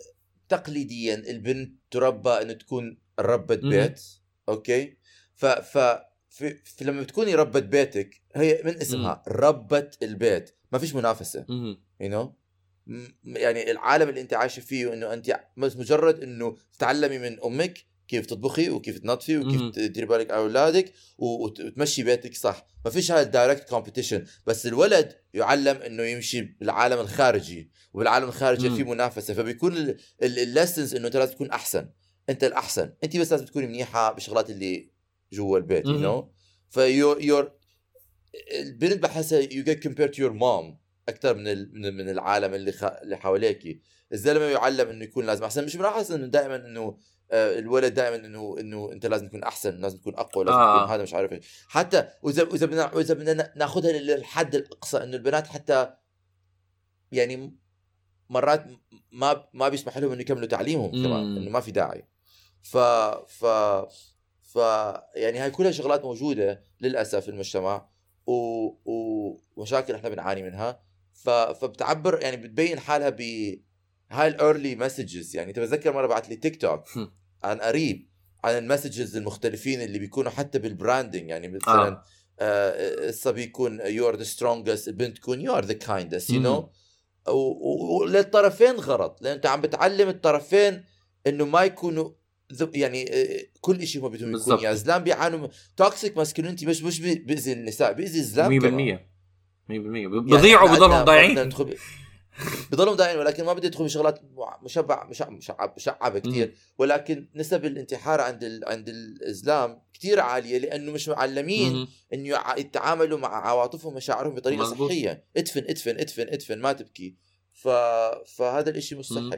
تقليديا 0.49 1.15
البنت 1.15 1.73
تربى 1.91 2.31
إنه 2.31 2.53
تكون 2.53 2.99
ربة. 3.21 3.55
بيت 3.57 4.01
أوكي؟ 4.49 4.97
ف 5.35 5.47
ف 5.47 5.79
في, 6.37 6.57
في 6.65 6.85
لما 6.85 7.03
بتكوني 7.03 7.35
ربة 7.35 7.61
بيتك 7.61 8.23
هي 8.35 8.61
من 8.65 8.81
اسمها 8.81 9.23
ربة 9.29 9.91
البيت. 10.03 10.51
ما 10.73 10.79
فيش 10.79 10.95
منافسة. 10.95 11.47
you 12.01 12.09
know 12.09 12.35
يعني 13.25 13.71
العالم 13.71 14.09
اللي 14.09 14.21
انت 14.21 14.35
عايشة 14.35 14.61
فيه 14.61 14.93
انه 14.93 15.13
انت 15.13 15.41
بس 15.57 15.77
مجرد 15.77 16.23
إنه 16.23 16.57
تتعلمي 16.73 17.19
من 17.19 17.41
أمك 17.45 17.79
كيف 18.09 18.27
تطبخي 18.27 18.71
وكيف 18.71 18.99
تنظفي 18.99 19.39
وكيف. 19.39 19.75
تديري 19.75 20.07
بالك 20.07 20.31
على 20.31 20.41
أولادك 20.41 20.93
وتمشي 21.19 22.03
بيتك 22.03 22.35
صح. 22.35 22.67
ما 22.85 22.91
فيش 22.91 23.13
هذا 23.13 23.23
ال 23.23 23.29
direct 23.29 23.69
competition 23.69 24.25
بس 24.47 24.67
الولد 24.67 25.13
يعلم 25.35 25.77
إنه 25.77 26.03
يمشي 26.03 26.41
بالعالم 26.43 27.01
الخارجي 27.01 27.71
وبالعالم 27.93 28.29
الخارجي 28.29 28.69
مم. 28.69 28.77
في 28.77 28.85
منافسة. 28.85 29.35
فبيكون 29.35 29.97
ال 30.23 30.32
lessons 30.32 30.95
إنه 30.95 31.07
أنت 31.07 31.17
لازم 31.17 31.33
تكون 31.33 31.51
أحسن. 31.51 31.89
أنت 32.29 32.45
الأحسن. 32.45 32.93
أنت 33.05 33.17
بس 33.17 33.33
لازم 33.33 33.45
تكوني 33.45 33.67
منيحة 33.67 34.13
بالشغلات 34.13 34.51
اللي 34.51 34.96
جوا 35.37 35.59
البيت 35.59 35.87
you. 35.87 35.93
know 35.99 36.33
for 36.71 37.23
your 37.23 37.53
البنت 38.61 39.03
بحسها 39.03 39.39
you 39.41 39.65
get 39.65 39.83
compared 39.83 40.09
to 40.09 40.23
your 40.23 40.33
mom 40.33 40.79
أكثر 41.09 41.35
من 41.35 41.49
ال- 41.49 41.71
من 41.75 41.97
من 41.97 42.09
العالم 42.09 42.55
اللي 42.55 42.73
خ... 42.73 42.85
اللي 42.85 43.17
حواليك 43.17 43.81
الزلمة 44.13 44.45
يعلم 44.45 44.89
إنه 44.89 45.05
يكون 45.05 45.27
لازم 45.27 45.45
أحسن 45.45 45.65
مش 45.65 45.77
بلاحظ 45.77 46.13
إنه 46.13 46.27
دائما 46.27 46.57
إنه 46.57 46.99
آه، 47.31 47.59
الولد 47.59 47.95
دائما 47.95 48.17
إنه 48.27 48.57
إنه 48.61 48.93
أنت 48.93 49.07
لازم 49.07 49.29
تكون 49.29 49.43
أحسن 49.43 49.77
لازم 49.81 49.99
تكون 49.99 50.15
أقوى 50.15 50.45
لازم 50.45 50.59
آه. 50.59 50.79
تكون 50.83 50.93
هذا 50.95 51.03
مش 51.03 51.15
عارف 51.15 51.33
إيش 51.33 51.65
حتى 51.69 52.09
وإذا 52.23 52.43
وإذا 52.43 52.67
بدنا 52.67 52.95
وإذا 52.95 53.15
بدنا 53.15 53.53
نأخذها 53.57 53.93
للحد 53.93 54.55
الأقصى 54.55 54.97
إنه 54.97 55.17
البنات 55.17 55.47
حتى 55.47 55.91
يعني 57.13 57.57
مرات 58.31 58.65
ما 59.13 59.49
ما 59.55 59.69
بيسمح 59.69 59.99
لهم 59.99 60.13
إنه 60.13 60.21
يكملوا 60.21 60.47
تعليمهم 60.47 60.91
كمان. 60.91 61.37
إنه 61.37 61.51
ما 61.51 61.61
في 61.61 61.71
داعي 61.71 62.09
ف 62.63 62.77
ف 63.29 63.45
ف 64.57 64.59
يعني 65.15 65.39
هاي 65.39 65.51
كلها 65.51 65.71
شغلات 65.71 66.05
موجودة 66.05 66.65
للأسف 66.81 67.25
في 67.25 67.29
المجتمع 67.29 67.89
و... 68.27 68.33
ومشاكل 69.57 69.95
إحنا 69.95 70.09
بنعاني 70.09 70.43
منها 70.43 70.81
ف... 71.13 71.31
فبتعبر 71.31 72.23
يعني 72.23 72.37
بتبين 72.37 72.79
حالها 72.79 73.09
ب 73.09 73.21
هاي 74.11 74.29
ال 74.29 74.37
early 74.37 74.77
messages 74.77 75.37
يعني 75.37 75.53
تتذكر 75.53 75.93
مرة 75.93 76.07
بعت 76.07 76.29
لي 76.29 76.37
تيك 76.37 76.61
توك. 76.61 76.85
عن 77.43 77.59
قريب 77.59 78.09
عن 78.45 78.59
ال 78.59 78.65
messages 78.65 79.17
المختلفين 79.17 79.83
اللي 79.83 79.99
بيكونوا 79.99 80.31
حتى 80.31 80.59
بال 80.59 80.73
branding 80.73 81.31
يعني 81.31 81.49
مثلا 81.49 81.89
آه. 81.89 82.03
آه، 82.41 83.09
الصبي 83.09 83.43
يكون 83.43 83.81
you 83.81 84.09
are 84.09 84.17
the 84.17 84.25
strongest 84.25 84.89
البنت 84.89 85.17
تكون 85.17 85.41
you 85.41 85.57
are 85.57 85.65
the 85.65 85.73
kindest 85.73 86.31
you. 86.31 86.41
know 86.41 86.71
وللطرفين 88.01 88.77
غلط 88.77 89.19
لأن 89.23 89.35
أنت 89.35 89.47
عم 89.47 89.61
بتعلم 89.61 90.09
الطرفين 90.09 90.85
إنه 91.27 91.45
ما 91.45 91.65
يكونوا 91.65 92.11
يعني 92.75 93.13
آه، 93.15 93.41
كل 93.61 93.87
شيء 93.87 94.03
ما 94.03 94.09
بدهم 94.09 94.37
يكون. 94.37 94.59
يا 94.65 94.75
زلام 94.75 95.03
بيعانوا 95.05 95.49
toxic 95.77 96.17
masculinity 96.17 96.67
مش 96.67 96.83
مش 96.83 97.01
بي- 97.01 97.15
بيأذي 97.15 97.53
النساء 97.53 97.93
بيأذي 97.93 98.19
الزلام 98.19 98.51
100% 98.61 98.63
100% 98.63 98.63
كمان. 99.71 100.25
بيضيعوا 100.25 100.67
يعني 100.67 100.77
بضلهم 100.79 101.05
ضايعين. 101.05 101.49
بضلهم 102.73 102.95
ضايعين 102.95 103.19
ولكن 103.19 103.45
ما 103.45 103.53
بدي 103.53 103.67
أدخل 103.67 103.85
بشغلات 103.85 104.21
مشبع 104.63 105.05
مشع- 105.09 105.31
مشعب 105.31 105.75
مشعبة 105.77 106.19
كثير 106.19 106.55
ولكن 106.79 107.29
نسب 107.35 107.65
الانتحار 107.65 108.21
عند 108.21 108.45
ال... 108.45 108.65
عند 108.67 108.89
الزلام 108.89 109.83
كثير 109.95 110.21
عالية 110.21 110.59
لأنه 110.59 110.93
مش 110.93 111.09
معلمين. 111.09 111.89
انه 112.15 112.39
يتعاملوا 112.59 113.19
مع 113.19 113.47
عواطفهم 113.49 113.93
ومشاعرهم 113.93 114.35
بطريقة 114.35 114.63
مزبوط. 114.63 114.89
صحية. 114.91 115.25
ادفن 115.37 115.65
ادفن 115.69 115.99
ادفن 115.99 116.23
ادفن 116.29 116.59
ما 116.61 116.73
تبكي. 116.73 117.15
ف... 117.53 117.69
فهذا 118.37 118.71
الإشي 118.71 118.95
مش. 118.95 119.07
صحي. 119.07 119.31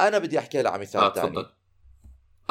أنا 0.00 0.18
بدي 0.18 0.38
أحكي 0.38 0.60
هلا 0.60 0.70
على 0.70 0.82
مثال 0.82 1.00
آه 1.00 1.14
ثاني 1.14 1.38
آه 1.38 1.56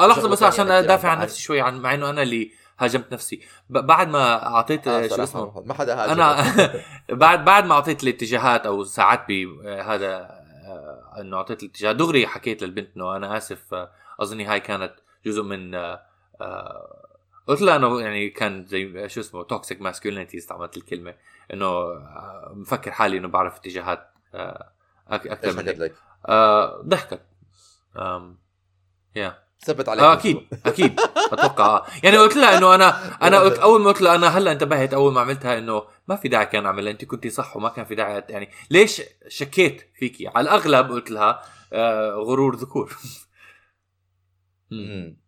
لحظة 0.00 0.14
شغلة 0.14 0.28
بس 0.32 0.42
عشان 0.42 0.70
ادافع 0.70 1.08
عن 1.08 1.18
نفسي 1.20 1.42
شوي 1.42 1.60
عن 1.60 1.80
مع 1.80 1.94
إنه 1.94 2.10
أنا 2.10 2.22
اللي 2.22 2.52
هاجمت 2.78 3.12
نفسي. 3.12 3.40
بعد 3.70 4.08
ما 4.08 4.46
أعطيت 4.46 4.88
آه 4.88 5.04
آه 5.04 5.08
شو 5.08 5.22
اسمه؟ 5.22 5.62
ما 5.66 5.74
حدا 5.74 5.94
هاجم. 6.04 6.12
أنا 6.12 6.42
بعد 7.24 7.44
بعد 7.44 7.66
ما 7.66 7.74
أعطيت 7.74 8.02
الاتجاهات 8.02 8.66
أو 8.66 8.84
ساعات 8.84 9.24
بهذا 9.28 10.16
آه، 10.66 11.14
إنه 11.20 11.36
أعطيت 11.36 11.62
الاتجاه. 11.62 11.92
دغري 11.92 12.26
حكيت 12.26 12.62
للبنت 12.62 12.96
إنه 12.96 13.16
أنا 13.16 13.36
آسف 13.36 13.74
آه، 13.74 13.90
أظني 14.20 14.44
هاي 14.44 14.60
كانت 14.60 14.94
جزء 15.26 15.42
من 15.42 15.74
آه، 15.74 16.02
آه، 16.40 17.06
قلت 17.46 17.62
لها 17.62 17.76
إنه 17.76 18.00
يعني 18.00 18.30
كان 18.30 18.66
زي 18.66 19.08
شو 19.08 19.20
اسمه 19.20 19.42
toxic 19.42 19.82
masculinity 19.82 20.38
استعملت 20.38 20.76
الكلمة. 20.76 21.14
إنه 21.52 21.66
آه، 21.66 22.52
مفكر 22.56 22.90
حالي 22.90 23.16
إنه 23.18 23.28
بعرف 23.28 23.56
اتجاهات 23.56 24.10
آه، 24.34 24.72
أكثر 25.08 25.52
من 25.52 25.68
هيك؟ 25.68 25.94
آه، 26.28 26.82
ضحكت. 26.82 27.20
يا 29.16 29.38
ثبت 29.60 29.88
عليك 29.88 30.04
آه 30.04 30.12
أكيد 30.12 30.36
أكيد 30.66 31.00
أتوقع 31.32 31.66
آه. 31.66 31.86
يعني 32.02 32.16
قلت 32.16 32.36
لها 32.36 32.58
إنه 32.58 32.74
أنا 32.74 33.16
أنا 33.26 33.40
قلت 33.40 33.58
أول 33.58 33.80
ما 33.80 33.88
قلت 33.88 34.00
لها 34.02 34.14
أنا 34.14 34.38
هلأ 34.38 34.52
انتبهت 34.52 34.94
أول 34.94 35.12
ما 35.12 35.20
عملتها 35.20 35.58
إنه 35.58 35.82
ما 36.08 36.16
في 36.16 36.28
داعي 36.28 36.46
كان 36.46 36.66
أعملها 36.66 36.92
أنت 36.92 37.04
كنتي 37.04 37.30
صح 37.30 37.56
وما 37.56 37.68
كان 37.68 37.84
في 37.84 37.94
داعي 37.94 38.24
يعني 38.28 38.50
ليش 38.70 39.02
شكيت 39.28 39.90
فيكي 39.98 40.28
على 40.28 40.40
الأغلب 40.44 40.90
قلت 40.90 41.10
لها 41.10 41.42
آه 41.72 42.10
غرور 42.10 42.56
ذكور 42.56 42.96
مم. 44.70 44.78
مم. 44.78 45.26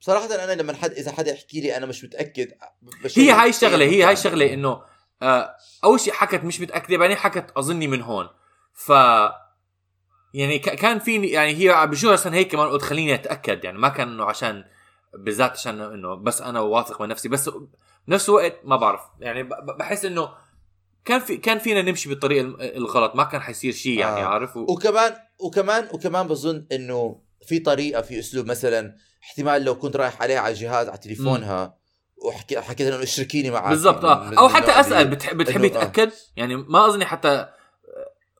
صراحة 0.00 0.44
أنا 0.44 0.62
لما 0.62 0.76
حد 0.76 0.90
إذا 0.90 1.12
حدا 1.12 1.32
يحكي 1.32 1.60
لي 1.60 1.76
أنا 1.76 1.86
مش 1.86 2.06
بشوف 2.06 3.18
هي 3.18 3.30
هاي 3.30 3.48
الشغله 3.48 3.84
هي 3.84 4.04
هاي. 4.04 4.12
الشغله 4.12 4.54
إنه 4.54 4.82
آه 5.22 5.56
أول 5.84 6.00
شيء 6.00 6.12
حكت 6.12 6.44
مش 6.44 6.60
متأكدة 6.60 6.96
بعدين 6.96 7.16
حكت 7.16 7.50
أظني 7.56 7.86
من 7.86 8.02
هون 8.02 8.28
ف 8.72 8.92
يعني 10.34 10.58
كان 10.58 10.98
فيني 10.98 11.28
يعني 11.28 11.54
هي 11.54 11.86
بشوف 11.86 12.12
أصلا 12.12 12.34
هيك 12.34 12.52
كمان 12.52 12.68
قلت 12.68 12.82
خليني 12.82 13.14
أتأكد 13.14 13.64
يعني 13.64 13.78
ما 13.78 13.88
كان 13.88 14.08
إنه 14.08 14.24
عشان 14.24 14.64
بالذات 15.18 15.50
عشان 15.50 15.80
إنه 15.80 16.14
بس 16.14 16.42
أنا 16.42 16.60
واثق 16.60 17.02
من 17.02 17.08
نفسي 17.08 17.28
بس 17.28 17.50
بنفس 18.08 18.28
الوقت 18.28 18.56
ما 18.64 18.76
بعرف 18.76 19.00
يعني 19.20 19.42
بحس 19.78 20.04
إنه 20.04 20.28
كان 21.04 21.20
في 21.20 21.36
كان 21.36 21.58
فينا 21.58 21.82
نمشي 21.82 22.08
بالطريق 22.08 22.56
الغلط 22.60 23.16
ما 23.16 23.24
كان 23.24 23.40
حيصير 23.40 23.72
شيء 23.72 23.98
يعني 23.98 24.20
آه. 24.22 24.26
عارف 24.26 24.56
و... 24.56 24.60
وكمان 24.60 25.12
وكمان 25.38 25.88
وكمان 25.92 26.28
بظن 26.28 26.66
إنه 26.72 27.20
في 27.46 27.58
طريقة 27.58 28.02
في 28.02 28.18
أسلوب 28.18 28.46
مثلا 28.46 28.96
احتمال 29.22 29.64
لو 29.64 29.78
كنت 29.78 29.96
رايح 29.96 30.22
عليها 30.22 30.40
على 30.40 30.54
الجهاز 30.54 30.88
على 30.88 30.98
تليفونها 30.98 31.74
وحكي 32.24 32.60
حكيت 32.60 32.86
إنه 32.92 33.02
اشركيني 33.02 33.50
معك 33.50 33.68
بالضبط 33.68 34.04
آه 34.04 34.24
من- 34.30 34.38
أو 34.38 34.48
حتى 34.48 34.70
أسأل 34.80 34.92
اللي- 34.92 35.16
بتح... 35.16 35.34
بتحبي 35.34 35.66
آه. 35.66 35.70
تتاكد 35.70 36.10
يعني 36.36 36.56
ما 36.56 36.86
أظني 36.86 37.04
حتى 37.04 37.48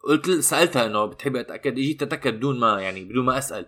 قلت 0.03 0.31
سألتها 0.31 0.87
إنه 0.87 1.07
بتحبي 1.07 1.41
أتأكد؟ 1.41 1.73
اجيت 1.73 2.03
اتاكد 2.03 2.35
بدون 2.35 2.61
ما 2.61 2.83
يعني 2.83 3.05
بدون 3.05 3.25
ما 3.25 3.39
أسأل. 3.39 3.67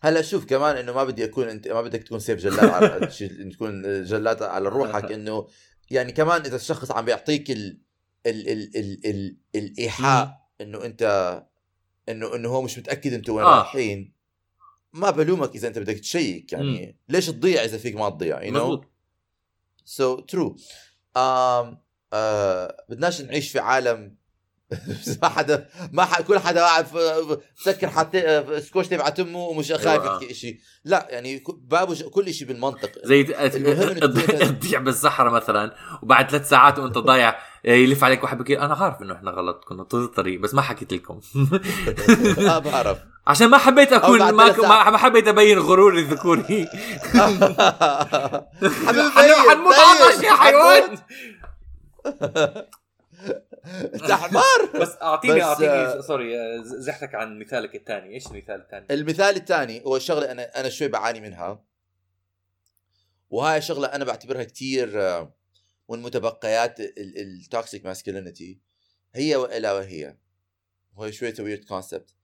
هلا 0.00 0.22
شوف 0.22 0.44
كمان 0.44 0.76
إنه 0.76 0.92
ما 0.92 1.04
بدي 1.04 1.24
أكون 1.24 1.48
أنت 1.48 1.68
ما 1.68 1.82
بدك 1.82 2.02
تكون 2.02 2.18
سيف 2.18 2.40
جلاد 2.40 2.64
على 2.64 3.06
تكون 3.52 4.04
جلاد 4.04 4.42
على 4.42 4.68
روحك 4.68 5.12
إنه 5.12 5.46
يعني 5.90 6.12
كمان 6.12 6.40
إذا 6.40 6.56
الشخص 6.56 6.90
عم 6.90 7.04
بيعطيك 7.04 7.50
ال 7.50 7.80
ال 8.26 8.48
ال 8.48 8.76
ال 8.76 9.06
ال 9.06 9.36
الإيحاء 9.54 10.48
إنه 10.60 10.84
أنت 10.84 11.02
إنه 12.08 12.34
إنه 12.34 12.48
هو 12.48 12.62
مش 12.62 12.78
متأكد 12.78 13.12
أنتوا 13.12 13.36
وين 13.36 13.46
آه. 13.46 13.58
رايحين 13.58 14.12
ما 14.92 15.10
بلومك 15.10 15.54
إذا 15.54 15.68
أنت 15.68 15.78
بدك 15.78 15.98
ت 15.98 16.07
check 16.07 16.52
يعني. 16.52 16.98
ليش 17.08 17.26
تضيع 17.26 17.64
إذا 17.64 17.78
فيك 17.78 17.96
ما 17.96 18.10
تضيع 18.10 18.40
know 18.40 18.52
مزبوط 18.52 18.84
so 19.84 20.20
true 20.20 20.56
بدناش 22.88 23.20
نعيش 23.20 23.52
في 23.52 23.58
عالم 23.58 24.19
ما 25.22 25.28
حدا 25.28 25.68
ما 25.92 26.04
ح... 26.04 26.20
كل 26.20 26.38
حدا 26.38 26.60
قاعد 26.60 26.86
مسكر 27.60 27.88
حتى 27.90 28.44
سكوش 28.60 28.86
تبع 28.88 29.08
تمه 29.08 29.38
ومش 29.38 29.72
خايف. 29.72 30.04
يحكي 30.04 30.34
شيء 30.34 30.58
لا 30.84 31.06
يعني 31.10 31.42
بابه 31.62 31.94
ج- 31.94 32.02
كل 32.04 32.34
شيء 32.34 32.48
بالمنطق. 32.48 32.90
زي 33.04 33.22
تضيع 33.24 34.78
بالصحراء 34.80 35.32
مثلا 35.32 35.74
وبعد 36.02 36.30
ثلاث 36.30 36.48
ساعات 36.48 36.78
وأنت 36.78 36.98
ضايع 36.98 37.36
يلف 37.64 38.04
عليك 38.04 38.22
واحد 38.22 38.38
بكير. 38.38 38.62
أنا 38.62 38.74
عارف 38.74 39.02
إنه 39.02 39.14
إحنا 39.14 39.30
غلط 39.30 39.64
كنا 39.64 39.82
طول 39.82 40.04
الطريق 40.04 40.40
بس 40.40 40.54
ما 40.54 40.62
حكيت 40.62 40.92
لكم. 40.92 41.20
ما 42.48 42.58
بعرف 42.58 42.98
عشان 43.26 43.46
ما 43.48 43.58
حبيت 43.58 43.92
اكون 43.92 44.18
ما, 44.18 44.90
ما 44.90 44.98
حبيت 44.98 45.28
أبين 45.28 45.58
غروري 45.58 46.00
الذكوري. 46.00 46.68
حنموت 49.48 49.74
عطش 49.74 50.22
يا 50.22 50.32
حيوان. 50.32 50.98
انت 53.94 54.12
حمار 54.12 54.80
بس 54.80 54.96
اعطيني 55.02 55.34
بس، 55.34 55.42
اعطيني 55.42 55.70
آه، 55.70 56.00
سوري 56.00 56.40
آه، 56.40 56.62
زحتك 56.62 57.14
عن 57.14 57.38
مثالك 57.38 57.74
الثاني. 57.74 58.14
إيش 58.14 58.26
المثال 58.26 58.60
الثاني؟ 58.60 58.86
المثال 58.90 59.36
الثاني 59.36 59.84
هو 59.84 59.98
شغلة 59.98 60.30
أنا 60.32 60.60
أنا 60.60 60.68
شوي 60.68 60.88
بعاني 60.88 61.20
منها. 61.20 61.64
وهاي 63.30 63.62
شغلة 63.62 63.88
أنا 63.88 64.04
بعتبرها 64.04 64.44
كتير 64.44 65.02
آه، 65.02 65.34
من 65.90 66.02
متبقيات 66.02 66.80
ال 66.80 66.98
toxic 66.98 67.86
masculinity 67.86 68.60
هي 69.14 69.36
وإلا 69.36 69.72
وهي. 69.72 70.16
وهي 70.96 71.12
شوية 71.12 71.34
weird 71.38 71.64
concept 71.64 72.14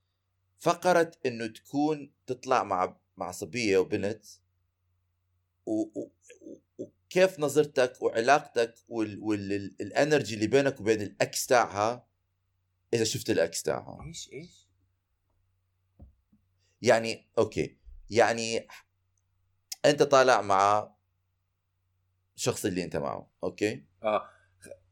فقره 0.58 1.12
إنه 1.26 1.46
تكون 1.46 2.12
تطلع 2.26 2.64
مع 2.64 2.96
مع 3.16 3.30
صبية 3.30 3.78
وبنت 3.78 4.24
و... 5.66 6.00
و... 6.00 6.10
وكيف 7.16 7.40
نظرتك 7.40 8.02
وعلاقتك 8.02 8.74
وال 8.88 9.25
energy 9.25 10.34
اللي 10.34 10.46
بينك 10.46 10.80
وبين 10.80 11.02
الاكس 11.02 11.46
تاعها 11.46 12.06
اذا 12.94 13.04
شفت 13.04 13.30
الاكس 13.30 13.62
تاعها؟ 13.62 14.04
إيش 14.06 14.30
إيش؟ 14.32 14.68
يعني 16.82 17.28
أوكي. 17.38 17.78
يعني 18.10 18.68
أنت 19.84 20.02
طالع 20.02 20.40
مع 20.40 20.92
شخص 22.36 22.64
اللي 22.64 22.84
أنت 22.84 22.96
معه 22.96 23.30
أوكي؟ 23.44 23.84
آه. 24.02 24.28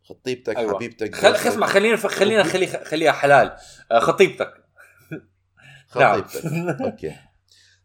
خطيبتك 0.03 0.57
أيوة. 0.57 0.75
حبيبتك 0.75 1.15
خل 1.15 1.35
اسمع 1.35 1.67
خلينا 1.67 1.97
خلينا 1.97 2.43
خلي 2.43 2.67
خليها 2.67 3.13
حلال. 3.13 3.57
آه، 3.91 3.99
خطيبتك. 3.99 4.55
نعم. 5.97 6.23
خطيبتك 6.23 6.81
أوكي. 6.81 7.17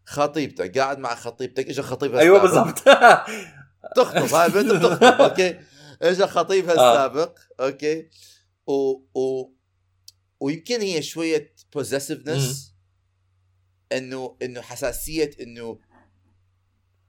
خطيبتك. 0.05 0.77
قاعد 0.77 0.99
مع 0.99 1.15
خطيبتك. 1.15 1.69
اجى 1.69 1.81
خطيبها 1.81 2.19
أيوه. 2.19 2.41
بالضبط. 2.41 2.83
تخطب 3.95 4.33
هاي 4.35 4.45
البنت 4.45 4.71
بتخطب 4.71 5.21
أوكي؟ 5.21 5.59
اجى 6.01 6.27
خطيبها 6.27 6.71
آه. 6.77 6.93
السابق 6.93 7.39
أوكي؟ 7.59 8.09
و... 8.67 8.73
و... 9.19 9.51
ويمكن 10.39 10.81
هي 10.81 11.01
شوية 11.01 11.53
possessiveness 11.73 12.75
إنه 13.91 14.37
إنه 14.41 14.61
حساسية 14.61 15.31
إنه 15.41 15.79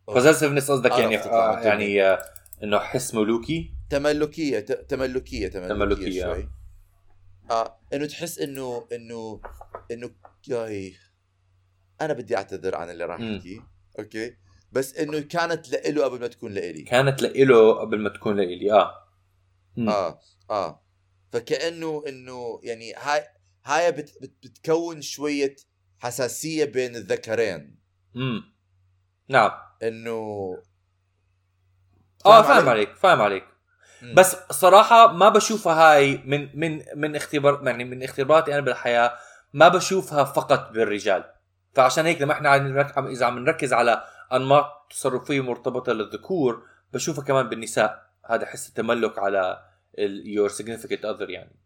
possessiveness 0.09 0.71
قصدك 0.71 0.93
عرفت 0.93 1.03
يعني 1.03 1.17
آه، 1.17 1.57
عن 1.57 1.67
يعني 1.67 2.03
آه، 2.03 2.23
إنه 2.63 2.79
حس 2.79 3.15
ملوكي؟ 3.15 3.75
تملكية 3.91 4.61
تملكية 4.61 5.49
تملكية, 5.49 5.75
تملكية. 5.75 6.23
شوي. 6.23 6.49
آه 7.51 7.81
إنه 7.93 8.07
تحس 8.07 8.39
إنه 8.39 8.87
إنه 8.93 9.41
إنه 9.91 10.11
ياي 10.49 10.95
أنا 12.01 12.13
بدي 12.13 12.37
أعتذر 12.37 12.75
عن 12.77 12.91
اللي 12.91 13.05
راح. 13.05 13.21
احكيه 13.21 13.61
أوكي؟ 13.99 14.37
بس 14.73 14.97
إنه 14.97 15.21
كانت 15.21 15.71
لإله 15.71 16.05
قبل 16.05 16.21
ما 16.21 16.27
تكون 16.27 16.53
لإلي. 16.53 16.83
كانت 16.83 17.23
لإله 17.23 17.73
قبل 17.81 17.99
ما 17.99 18.09
تكون 18.09 18.37
لإلي 18.37 18.73
آه. 18.73 18.95
مم. 19.77 19.89
آه 19.89 20.21
آه. 20.51 20.83
فكأنه 21.33 22.03
إنه 22.09 22.61
يعني 22.63 22.95
هاي 22.95 23.23
هاي 23.65 23.93
بت 23.93 24.11
بت 24.23 24.33
بتكون 24.43 25.03
شوية 25.03 25.57
حساسية 25.99 26.65
بين 26.65 26.97
الذكرين. 26.97 27.81
امم 28.17 28.43
نعم. 29.29 29.51
إنه 29.83 30.57
آه 32.27 32.43
فاهم 32.43 32.69
عليك 32.69 32.97
فاهم 32.97 33.21
عليك. 33.21 33.45
مم. 34.03 34.15
بس 34.15 34.37
صراحة 34.51 35.13
ما 35.13 35.29
بشوفها 35.29 35.75
هاي 35.95 36.17
من 36.25 36.49
من 36.61 36.83
من 36.97 37.17
اختبار 37.17 37.63
يعني 37.67 37.85
من 37.85 38.03
اختباراتي 38.03 38.53
أنا 38.55 38.61
بالحياة 38.61 39.13
ما 39.53 39.69
بشوفها 39.69 40.25
فقط 40.25 40.71
بالرجال. 40.71 41.25
فعشان 41.75 42.07
هيك 42.07 42.23
لما 42.23 42.33
إحنا 42.33 42.49
عم- 42.49 43.07
إذا 43.07 43.27
عم 43.27 43.39
نركز 43.39 43.73
على 43.73 44.05
أنماط 44.33 44.87
تصرفية 44.91 45.41
مرتبطة 45.41 45.93
للذكور 45.93 46.67
بشوفها 46.93 47.25
كمان 47.25 47.49
بالنساء 47.49 48.11
هذا 48.31 48.47
حس 48.47 48.69
التملك 48.69 49.19
على 49.19 49.65
your 50.25 50.51
significant 50.51 51.03
other 51.03 51.31
يعني 51.31 51.57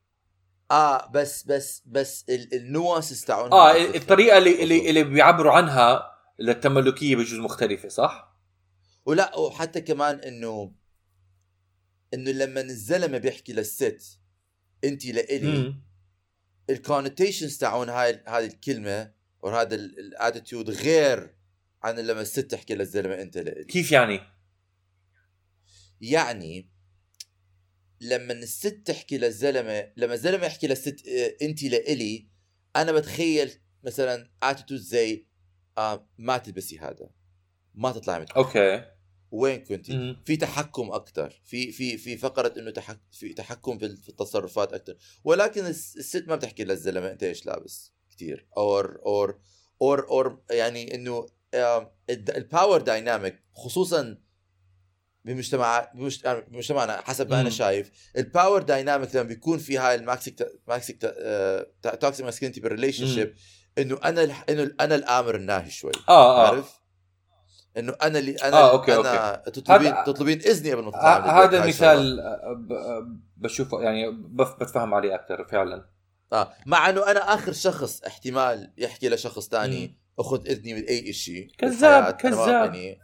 آه 0.71 1.11
بس 1.11 1.43
بس 1.43 1.83
بس 1.87 2.25
ال 2.29 2.41
nuances 2.41 3.25
تاعون 3.25 3.53
آه 3.53 3.77
الطريقة 3.77 4.39
اللي 4.39 4.63
اللي, 4.63 4.91
اللي 4.91 5.05
بيعبروا 5.05 5.53
عنها 5.53 6.15
للتملكية 6.39 7.17
بجوز 7.17 7.39
مختلفة 7.39 7.89
صح؟ 7.89 8.35
ولا 9.07 9.37
وحتى 9.39 9.81
كمان 9.81 10.19
إنه 10.19 10.73
إنه 12.15 12.31
لما 12.31 12.61
الزلمة 12.61 13.19
بيحكي 13.19 13.53
للست 13.53 14.21
أنت 14.85 15.07
لإلي. 15.07 15.75
ال 16.71 16.77
connotations 16.77 17.59
تاعون 17.59 17.89
هاي 17.89 18.23
هذه 18.27 18.47
الكلمة 18.47 19.13
وهذا 19.43 19.75
ال 19.75 19.85
attitude 19.85 20.71
غير 20.71 21.35
عن 21.85 21.99
لما 21.99 22.21
الست 22.21 22.41
تحكي 22.51 22.75
للزلمه 22.75 23.23
أنت 23.23 23.39
لإلي. 23.39 23.65
كيف 23.65 23.93
يعني؟ 23.93 24.21
يعني 26.01 26.71
لما 28.01 28.33
الست 28.33 28.83
تحكي 28.87 29.19
للزلمه 29.19 29.93
لما 29.97 30.15
الزلمة 30.15 30.47
يحكي 30.47 30.67
للست 30.67 31.09
آه، 31.09 31.37
أنت 31.43 31.63
لإلي 31.63 32.29
أنا 32.77 32.93
بتخيل 32.93 33.51
مثلا 33.83 34.31
attitude 34.43 34.81
زي 34.81 35.27
آه 35.79 36.09
ما 36.19 36.39
تلبسي 36.39 36.79
هذا. 36.79 37.11
ما 37.75 37.93
تطلعي 37.93 38.21
متأخر 38.21 38.39
أوكي. 38.77 38.91
وين 39.31 39.65
كنتي؟ 39.65 40.17
في 40.27 40.37
تحكم 40.37 40.91
أكثر 40.93 41.41
في 41.45 41.73
في 41.73 41.99
في 41.99 42.17
فقرة 42.17 42.55
إنه 42.59 42.71
تحك 42.71 43.01
في 43.13 43.33
تحكم 43.35 43.79
في 43.79 43.85
التصرفات 44.09 44.73
أكثر 44.73 44.97
ولكن 45.25 45.67
الس- 45.67 45.97
الست 45.97 46.25
ما 46.29 46.37
بتحكي 46.37 46.65
للزلمه 46.65 47.11
أنت 47.13 47.23
إيش 47.23 47.47
لابس؟ 47.47 47.93
كثير 48.11 48.47
or 48.57 49.01
or 49.07 49.41
or 49.83 50.09
or 50.09 50.43
يعني 50.51 50.95
إنه 50.95 51.27
ال 52.11 52.22
power 52.22 52.81
dynamic 52.81 53.43
خصوصا 53.55 54.19
بمجتمع 55.25 55.89
بمجت- 55.95 56.45
بمجتمعنا 56.49 56.97
حسب 57.01 57.31
ما 57.31 57.41
أنا. 57.41 57.51
شايف 57.51 58.11
ال 58.19 58.26
power 58.26 58.63
dynamic 58.63 59.15
لما 59.17 59.23
بيكون 59.29 59.59
في 59.59 59.79
هاي 59.79 59.95
ال 59.95 60.03
maxic 60.03 60.47
maxic 60.69 61.15
toxic 62.01 62.25
masculinity 62.25 62.61
بال 62.61 63.07
relationship 63.07 63.35
إنه 63.79 63.99
أنا 64.05 64.23
إنه 64.49 64.71
أنا 64.81 64.95
الآمر 64.95 65.35
الناهي 65.35 65.71
شوي 65.71 65.93
آه 66.09 66.45
آه 66.45 66.49
عارف؟ 66.49 66.81
إنه 67.77 67.97
أنا 68.03 68.19
اللي 68.19 68.33
أنا 68.37 68.57
آه، 68.57 68.71
أوكي، 68.73 68.95
أنا 68.95 69.43
تطلبين 69.47 69.93
هذا- 69.93 70.05
تطلبين 70.07 70.39
إذني 70.41 70.73
قبل 70.73 70.83
ما 70.85 70.91
تطلعي 70.91 71.31
هذا 71.45 71.63
المثال 71.63 72.21
آه، 72.21 72.53
ب- 72.69 72.73
آه، 72.73 73.17
بشوفه 73.37 73.81
يعني 73.83 74.11
بف- 74.11 74.57
بتفهم 74.61 74.95
عليه 74.95 75.15
أكثر 75.15 75.45
فعلا. 75.45 75.89
آه 76.33 76.53
مع 76.67 76.89
إنه 76.91 77.11
أنا 77.11 77.35
آخر 77.35 77.53
شخص 77.53 78.03
احتمال 78.03 78.73
يحكي 78.79 79.09
لشخص 79.09 79.55
مم. 79.55 80.04
أخذ 80.19 80.47
إذني 80.47 80.75
من 80.75 80.83
أي 80.83 81.13
شيء 81.13 81.51
كذاب، 81.59 82.13
كذاب. 82.15 82.97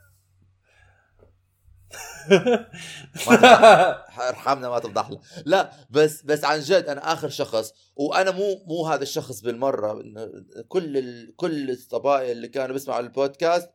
ارحمنا 4.28 4.68
ما 4.68 4.78
تفضح 4.78 5.10
له. 5.10 5.20
لا 5.44 5.72
بس 5.90 6.22
بس 6.22 6.44
عن 6.44 6.60
جد 6.60 6.84
أنا 6.84 7.12
آخر 7.12 7.28
شخص 7.28 7.72
وأنا 7.96 8.30
مو 8.30 8.62
مو 8.66 8.86
هذا 8.86 9.02
الشخص 9.02 9.40
بالمرة 9.40 10.02
كل 10.68 10.96
ال... 10.96 11.36
كل 11.36 11.70
الصبايا 11.70 12.32
اللي 12.32 12.48
كانوا 12.48 12.72
بيسمعوا 12.72 13.00
البودكاست 13.00 13.70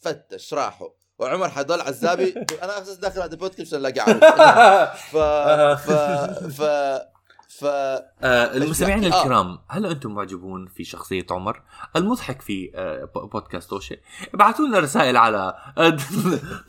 فتش 0.00 0.54
راحوا 0.54 0.88
وعمر 1.18 1.48
حيضل 1.48 1.80
عزابي 1.80 2.34
أنا 2.62 2.82
أساس 2.82 2.96
داخل 2.96 3.20
هذا 3.20 3.32
البودكاست 3.32 3.60
عشان 3.60 3.78
ألاقي 3.78 4.00
عروس 4.00 4.24
ف 5.12 5.16
ف 5.86 5.92
ف 6.60 6.62
ف 7.48 7.64
آه 7.64 8.04
المستمعين؟ 8.56 9.12
آه. 9.12 9.22
الكرام 9.22 9.58
هل 9.68 9.86
أنتم 9.86 10.14
معجبون 10.14 10.66
في 10.66 10.84
شخصية 10.84 11.26
عمر 11.30 11.62
المضحك 11.96 12.42
في 12.42 12.70
آه 12.74 13.04
بودكاست 13.04 13.70
توشي 13.70 14.00
ابعثوا 14.34 14.66
لنا 14.66 14.78
رسائل 14.78 15.16
على 15.16 15.54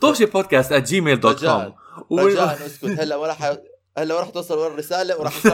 توشي 0.00 0.26
بودكاست 0.26 0.72
جيميل 0.72 1.20
dot 1.20 1.44
com 1.44 1.74
رجاء 2.12 2.66
اسكت 2.66 2.84
هلا 2.84 3.16
ولا 3.16 3.34
ح... 3.34 3.56
هلا 3.98 4.14
وراح 4.14 4.30
توصل 4.30 4.58
ورا 4.58 4.72
الرسالة 4.72 5.18
وراح 5.18 5.46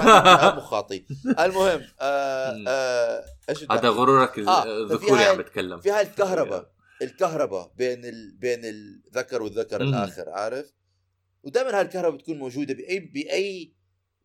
مخاطي 0.56 1.04
المهم 1.44 1.82
آه. 2.00 2.64
آه 2.68 3.24
إيش 3.48 3.66
هذا؟ 3.70 3.88
غرورك 3.88 4.38
آه، 4.38 4.64
الذكوري 4.64 5.18
ففي 5.18 5.24
عم 5.24 5.36
بتكلم 5.36 5.80
في 5.80 5.90
هاي 5.90 6.02
الكهرباء 6.02 6.70
الكهرباء 7.02 7.72
بين 7.76 8.04
ال... 8.04 8.36
بين 8.38 8.60
الذكر 8.64 9.42
والذكر. 9.42 9.80
الآخر 9.80 10.28
عارف 10.28 10.72
ودائما 11.42 11.78
هاي 11.78 11.82
الكهرباء 11.82 12.18
بتكون 12.18 12.38
موجودة 12.38 12.74
باي 12.74 12.98
بأي 12.98 13.75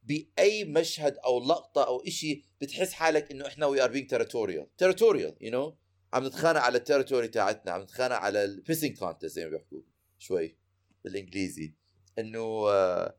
بأي 0.04 0.64
مشهد 0.66 1.18
أو 1.26 1.40
لقطة 1.40 1.88
أو 1.88 2.00
إشي 2.08 2.44
بتحس 2.62 2.94
حالك 2.94 3.32
إنه 3.32 3.48
إحنا 3.48 3.66
we 3.66 3.84
are 3.84 3.92
being 3.92 4.10
territorial 4.10 4.76
territorial 4.78 5.36
you 5.42 5.52
know 5.52 5.78
عم 6.14 6.26
نتخانق 6.26 6.60
على 6.60 6.78
ال 6.78 6.83
territory 6.83 7.28
تاعتنا 7.28 7.72
عم 7.72 7.82
نتخانق 7.82 8.16
على 8.16 8.44
ال 8.44 8.50
pissing 8.51 8.98
contest 8.98 9.26
زي 9.26 9.46
ما 9.46 9.52
بيحكوا 9.52 9.82
شوي 10.20 10.58
بالإنجليزي. 11.04 11.74
إنه 12.20 12.70
آه 12.70 13.16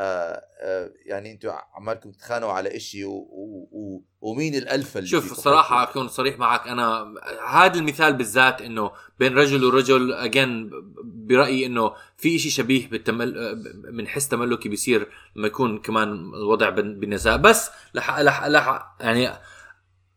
آه 0.00 0.42
آه 0.62 0.90
يعني 1.06 1.32
أنتوا 1.32 1.52
عمالكم 1.74 2.10
تتخانقوا 2.10 2.52
على 2.52 2.68
و 3.04 4.02
ومين 4.20 4.54
الالفا 4.54 4.98
اللي 4.98 5.10
شوف 5.10 5.24
حيكون. 5.24 5.88
أكون 5.90 6.08
صريح 6.08 6.38
معك. 6.38 6.68
أنا 6.68 7.14
هذا 7.48 7.74
المثال 7.78 8.12
بالذات 8.12 8.62
إنه 8.62 8.90
بين 9.18 9.34
رجل 9.34 9.64
ورجل 9.64 10.12
أجين 10.12 10.70
برأيي 11.04 11.66
إنه 11.66 11.92
في 12.16 12.36
إشي 12.36 12.50
شبيه 12.50 12.88
بالتمل 12.88 13.56
من 13.92 14.08
حس 14.08 14.28
تملكي 14.28 14.68
بيصير 14.68 15.08
لما 15.36 15.46
يكون 15.46 15.78
كمان 15.78 16.08
الوضع 16.34 16.68
بال- 16.70 16.94
بالنساء 16.94 17.36
بس 17.36 17.70
لح 17.94 18.18
لح 18.20 18.46
لح 18.46 18.94
يعني 19.00 19.30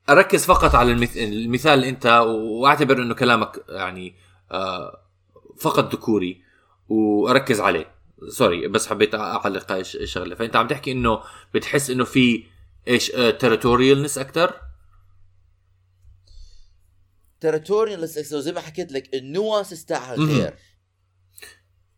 أركز 0.10 0.46
فقط 0.46 0.76
على 0.76 0.92
المث... 0.92 1.18
المثال 1.18 1.74
اللي 1.74 1.90
أنت 1.90 2.06
وأعتبر 2.28 2.98
إنه 3.02 3.14
كلامك 3.16 3.66
يعني 3.70 4.16
آه 4.52 5.00
فقط 5.60 5.94
ذكوري 5.94 6.42
وأركز 6.90 7.60
عليه. 7.62 7.94
sorry 8.30 8.68
بس 8.68 8.88
حبيت 8.88 9.16
أعلق 9.16 9.72
هاي 9.72 9.82
الش- 9.82 9.96
الشغلة. 9.96 10.36
فأنت 10.36 10.56
عم 10.56 10.68
تحكي 10.68 10.92
إنه 10.92 11.24
بتحس 11.54 11.90
إنه 11.90 12.04
في 12.04 12.44
إيش 12.88 13.08
territorialness 13.40 14.18
أكثر 14.18 14.54
territorial 17.42 18.08
زي 18.08 18.52
ما 18.52 18.62
حكيت 18.62 18.92
لك 18.92 19.16
ال 19.16 19.26
nuance 19.26 19.86
تاعها. 19.86 20.16
غير. 20.16 20.54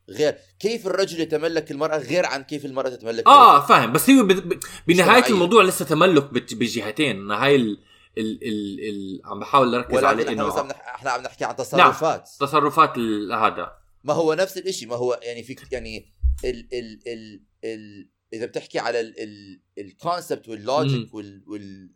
غير. 0.10 0.36
كيف 0.60 0.88
الرجل 0.88 1.20
يتملك 1.20 1.72
المرأة 1.72 1.98
غير 1.98 2.26
عن 2.26 2.44
كيف 2.44 2.66
المرأة 2.66 2.90
تتملك 2.90 3.28
آه. 3.28 3.66
فاهم. 3.66 3.92
بس 3.94 4.10
هو 4.10 4.24
ب... 4.24 4.28
ب... 4.32 4.60
بنهاية 4.88 5.22
شرعية. 5.22 5.34
الموضوع 5.34 5.64
لسه 5.64 5.86
تملك 5.86 6.24
بت... 6.34 6.54
بجهتين. 6.54 7.32
هاي 7.32 7.56
ال... 7.56 7.78
ال... 8.18 8.40
ال... 8.44 8.80
ال... 8.90 9.22
عم 9.26 9.40
بحاول 9.40 9.76
أركز 9.76 10.04
عليه 10.04 10.24
إحنا 10.24 10.34
إنه 10.34 10.62
بنح- 10.64 10.96
إحنا 10.96 11.12
عم 11.12 11.22
نحكي 11.22 11.46
عن 11.46 11.56
تصرفات. 11.56 12.30
تصرفات 12.40 12.98
ال... 12.98 13.34
هذا. 13.34 13.78
ما 14.04 14.14
هو 14.14 14.34
نفس 14.34 14.58
الإشي. 14.58 14.86
ما 14.86 14.96
هو 14.96 15.20
يعني 15.24 15.44
في 15.44 15.56
يعني 15.72 16.15
ال 16.46 16.74
ال 16.74 17.08
ال 17.08 17.44
ال 17.64 18.10
إذا 18.34 18.46
بتحكي 18.46 18.80
على 18.80 19.00
ال 19.00 19.20
ال 19.20 19.62
ال 19.78 19.87
concept 19.87 20.50
وال 20.50 20.68
logic 20.68 21.14
وال, 21.14 21.44
وال 21.48 21.92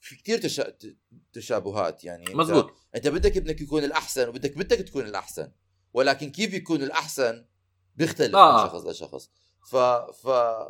في 0.00 0.16
كثير 0.16 0.38
تشا... 0.38 0.72
تشابهات 1.32 2.04
يعني 2.04 2.34
مزبوط 2.34 2.72
أنت 2.96 3.08
بدك 3.08 3.36
ابنك 3.36 3.60
يكون 3.60 3.84
الأحسن 3.84 4.28
وبدك 4.28 4.56
بنتك 4.56 4.78
تكون 4.78 5.06
الأحسن 5.06 5.52
ولكن 5.92 6.30
كيف 6.30 6.54
يكون 6.54 6.82
الأحسن 6.82 7.44
بيختلف 7.96 8.34
آه. 8.34 8.64
من 8.64 8.70
شخص 8.70 8.86
لشخص 8.86 9.30
ف 9.70 9.76
ف 9.76 10.28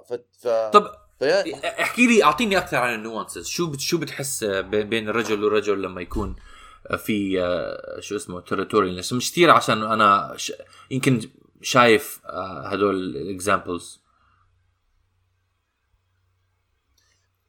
ف, 0.08 0.12
ف... 0.40 0.48
طب 0.48 0.92
فيا... 1.18 1.82
احكي 1.82 2.06
لي 2.06 2.24
أعطيني 2.24 2.58
أكثر 2.58 2.76
عن 2.76 2.94
ال 2.94 3.01
nuances 3.01 3.46
شو 3.46 3.70
بت... 3.70 3.80
شو 3.80 3.98
بتحس. 3.98 4.44
بين 4.44 5.08
الرجل 5.08 5.44
والرجل 5.44 5.82
لما 5.82 6.00
يكون 6.00 6.36
في 6.96 7.42
آه، 7.42 8.00
شو 8.00 8.16
اسمه 8.16 8.40
territorialness 8.40 9.12
مش 9.12 9.32
كثير 9.32 9.50
عشان 9.50 9.82
أنا 9.82 10.34
ش... 10.36 10.52
يمكن 10.90 11.20
شايف 11.62 12.20
آه، 12.24 12.68
هدول 12.68 13.16
ال 13.16 13.26
examples 13.26 14.02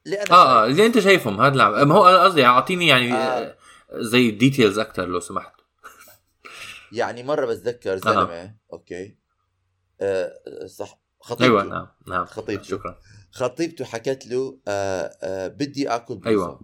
آه 0.07 0.33
آه 0.33 0.65
اللي 0.65 0.85
أنت 0.85 0.99
شايفهم 0.99 1.41
هذا 1.41 1.55
العم... 1.55 1.87
ما 1.87 1.95
هو 1.95 2.05
قصدي 2.05 2.45
أعطيني 2.45 2.87
يعني 2.87 3.13
آه. 3.13 3.17
آه. 3.17 3.55
زي 3.93 4.31
details 4.31 4.79
أكثر 4.79 5.05
لو 5.05 5.19
سمحت. 5.19 5.53
يعني 6.91 7.23
مرة 7.23 7.45
بتذكر 7.45 7.97
زلمه 7.97 8.55
أوكي. 8.73 9.15
آه 10.01 10.33
صح. 10.65 10.99
خطيبته. 11.21 11.45
أيوه 11.45 11.63
نعم 11.63 11.87
نعم. 12.07 12.25
خطيبته. 12.25 12.63
شكرا. 12.63 12.99
خطيبته 13.31 13.85
حكت 13.85 14.27
له 14.27 14.59
آه 14.67 15.11
آه 15.23 15.47
بدي 15.47 15.89
آكل 15.89 16.15
بيتزا. 16.15 16.29
أيوة. 16.29 16.61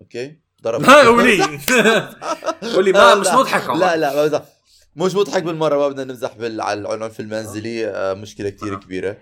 أوكي؟ 0.00 0.40
ضرب 0.62 0.84
قولي. 1.06 1.60
قولي 2.74 2.92
ما 2.92 3.14
مش 3.14 3.26
مضحك 3.26 3.70
لا 3.70 3.96
لا 3.96 4.57
مش 4.98 5.14
مضحك 5.14 5.42
بالمرة 5.42 5.76
ما 5.78 5.88
بدنا 5.88 6.04
نمزح 6.04 6.36
بال... 6.36 6.60
على 6.60 6.80
العنف 6.80 7.20
المنزلي 7.20 7.86
آه 7.86 8.14
مشكلة 8.14 8.50
كثير 8.50 8.74
آه. 8.74 8.78
كبيرة 8.78 9.16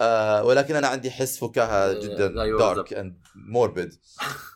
آه 0.00 0.44
ولكن 0.44 0.76
أنا 0.76 0.88
عندي 0.88 1.10
حس 1.10 1.38
فكاهة 1.38 1.92
جدا 1.92 2.26
دارك. 2.58 2.92
اند 2.92 3.18
موربيد 3.34 3.94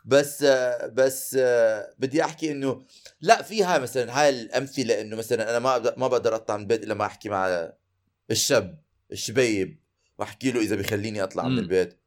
بس 0.05 0.43
آه 0.43 0.87
بس 0.87 1.37
آه 1.41 1.95
بدي 1.99 2.25
أحكي 2.25 2.53
إنه 2.53 2.83
لا 3.21 3.43
في 3.43 3.65
هاي 3.65 3.81
مثلا 3.81 4.21
هاي 4.21 4.29
الأمثلة 4.31 5.01
إنه 5.01 5.17
مثلا 5.17 5.51
أنا 5.51 5.59
ما 5.59 5.95
ما 5.97 6.09
بقدر 6.09 6.35
أطلع 6.35 6.57
من 6.57 6.63
البيت 6.63 6.85
إلا 6.85 6.95
ما 6.95 7.07
أحكي 7.07 7.29
مع 7.29 7.69
الشاب 8.31 8.83
الشبيب 9.13 9.83
وأحكي 10.19 10.51
له 10.51 10.61
إذا 10.61 10.77
بيخليني 10.77 11.23
أطلع 11.23 11.49
من. 11.49 11.59
البيت 11.59 12.01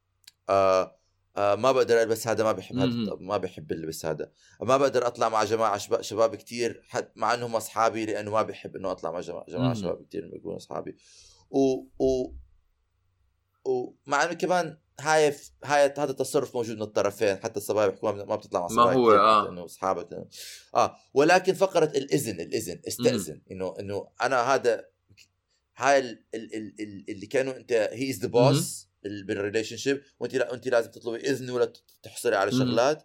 آه 0.49 0.99
آه 1.37 1.55
ما 1.55 1.71
بقدر 1.71 2.01
ألبس 2.01 2.27
هذا 2.27 2.43
ما 2.43 2.51
بحب 2.51 2.77
هذا. 2.77 3.15
ما 3.19 3.37
بحب 3.37 3.71
اللبس 3.71 4.05
هذا. 4.05 4.31
ما 4.61 4.77
بقدر 4.77 5.07
أطلع 5.07 5.29
مع 5.29 5.43
جماعة 5.43 6.01
شباب, 6.01 6.35
كتير 6.35 6.81
حد 6.87 7.11
مع 7.15 7.33
إنهم 7.33 7.55
أصحابي 7.55 8.05
لأنه 8.05 8.31
ما 8.31 8.41
بحب 8.41 8.75
إنه 8.75 8.91
أطلع 8.91 9.11
مع 9.11 9.19
جماعة, 9.19 9.45
جماعة. 9.45 9.73
شباب 9.73 10.05
كتير 10.05 10.29
بيكونوا 10.33 10.57
أصحابي. 10.57 10.97
و 11.49 11.59
و 11.99 12.33
ومع 13.65 14.23
إنه 14.23 14.33
كمان 14.33 14.77
هاي 14.99 15.35
هاي 15.63 15.93
هذا 15.97 16.11
التصرف 16.11 16.55
موجود 16.55 16.75
من 16.75 16.81
الطرفين. 16.81 17.37
حتى 17.37 17.57
الصبايا 17.59 17.87
بيحكوا 17.87 18.11
ما 18.11 18.25
ما 18.25 18.35
بتطلع 18.35 18.59
مع 18.59 18.67
ما 18.67 18.83
صبايا 18.83 18.97
هو، 18.97 19.07
كتير 19.09 19.19
آه. 19.19 19.41
حتى 19.41 19.51
إنه 19.51 19.65
اصحابك 19.65 20.27
آه. 20.75 20.95
ولكن 21.13 21.53
فقرة 21.53 21.91
الاذن 21.97 22.39
الإذن 22.39 22.81
استأذن. 22.87 23.41
انه 23.51 23.73
إنه 23.79 24.07
أنا 24.21 24.41
هذا 24.41 24.85
هاي 25.77 25.99
ال 25.99 26.25
ال 26.35 26.55
ال 26.55 26.75
ال 26.79 27.05
اللي 27.09 27.27
كانوا 27.27 27.55
انت 27.55 27.71
he 27.71 28.09
is 28.09 28.19
the 28.19 28.27
boss 28.27 28.89
بال 29.27 29.77
relationship 29.77 30.01
وانت 30.19 30.35
لا 30.35 30.53
انت 30.53 30.67
لازم 30.67 30.91
تطلبي 30.91 31.17
إذن 31.17 31.49
ولا 31.49 31.73
تحصلي 32.03 32.35
على. 32.35 32.51
شغلات 32.51 33.03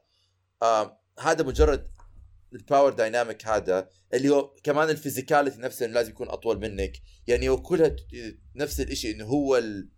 آه 0.63 1.01
هذا 1.21 1.45
مجرد 1.45 1.91
ال 2.53 2.60
power 2.60 2.93
dynamic 2.93 3.47
هذا 3.47 3.89
اللي 4.15 4.29
هو 4.29 4.55
كمان 4.63 4.91
ال 4.91 4.97
physicality 4.97 5.61
نفسه 5.61 5.87
إنه 5.87 5.95
لازم 5.95 6.11
يكون 6.11 6.29
أطول 6.29 6.59
منك 6.61 6.93
يعني 7.27 7.49
هو 7.49 7.63
كلها 7.63 7.97
نفس 8.57 8.81
الشيء 8.81 9.15
إنه 9.15 9.25
هو 9.25 9.57
ال 9.57 9.91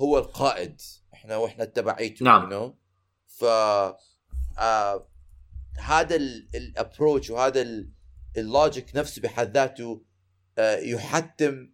هو 0.00 0.18
القائد 0.18 0.80
إحنا 1.14 1.36
وإحنا 1.36 1.64
تبعيته 1.64 2.24
نعم. 2.24 2.50
you 2.50 2.52
know? 2.52 2.74
ف 3.26 3.44
آه 4.58 5.10
هذا 5.78 6.16
ال 6.54 6.62
approach 6.62 7.30
وهذا 7.30 7.84
ال 8.36 8.46
logic 8.46 8.96
نفسه 8.96 9.22
بحد 9.22 9.54
ذاته 9.54 10.04
آه 10.58 10.76
يحتم 10.76 11.72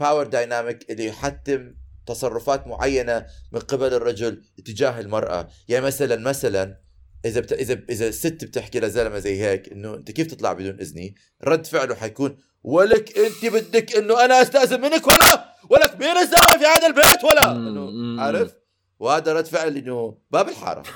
power 0.00 0.26
dynamic 0.26 0.90
اللي 0.90 1.06
يحتم 1.06 1.74
تصرفات 2.08 2.66
معينة 2.66 3.26
من 3.52 3.60
قبل 3.60 3.94
الرجل 3.94 4.42
تجاه 4.64 5.00
المرأة. 5.00 5.48
يعني 5.68 5.86
مثلا 5.86 6.16
مثلا 6.16 6.80
إذا 7.24 7.40
بت... 7.40 7.52
إذا 7.52 7.80
إذا 7.90 8.10
ست 8.10 8.44
بتحكي 8.44 8.80
لزلمة 8.80 9.18
زي 9.18 9.42
هيك 9.42 9.72
إنه 9.72 9.94
أنت 9.94 10.10
كيف 10.10 10.26
تطلع 10.26 10.52
بدون 10.52 10.80
إذني؟ 10.80 11.14
رد 11.44 11.66
فعله 11.66 11.94
حيكون 11.94 12.36
ولك 12.62 13.18
أنت 13.18 13.46
بدك 13.46 13.96
إنه 13.96 14.24
أنا 14.24 14.42
أستأذن 14.42 14.80
منك 14.80 15.06
ولا؟ 15.06 15.54
ولك 15.70 15.96
مين 16.00 16.16
الزلمة 16.16 16.58
في 16.58 16.64
هذا 16.64 16.86
البيت 16.86 17.24
ولا؟ 17.24 17.52
إنه. 17.52 18.22
عارف؟ 18.22 18.54
وهذا 18.98 19.32
رد 19.32 19.46
فعل 19.46 19.76
إنه 19.76 20.18
باب 20.30 20.48
الحارة. 20.48 20.82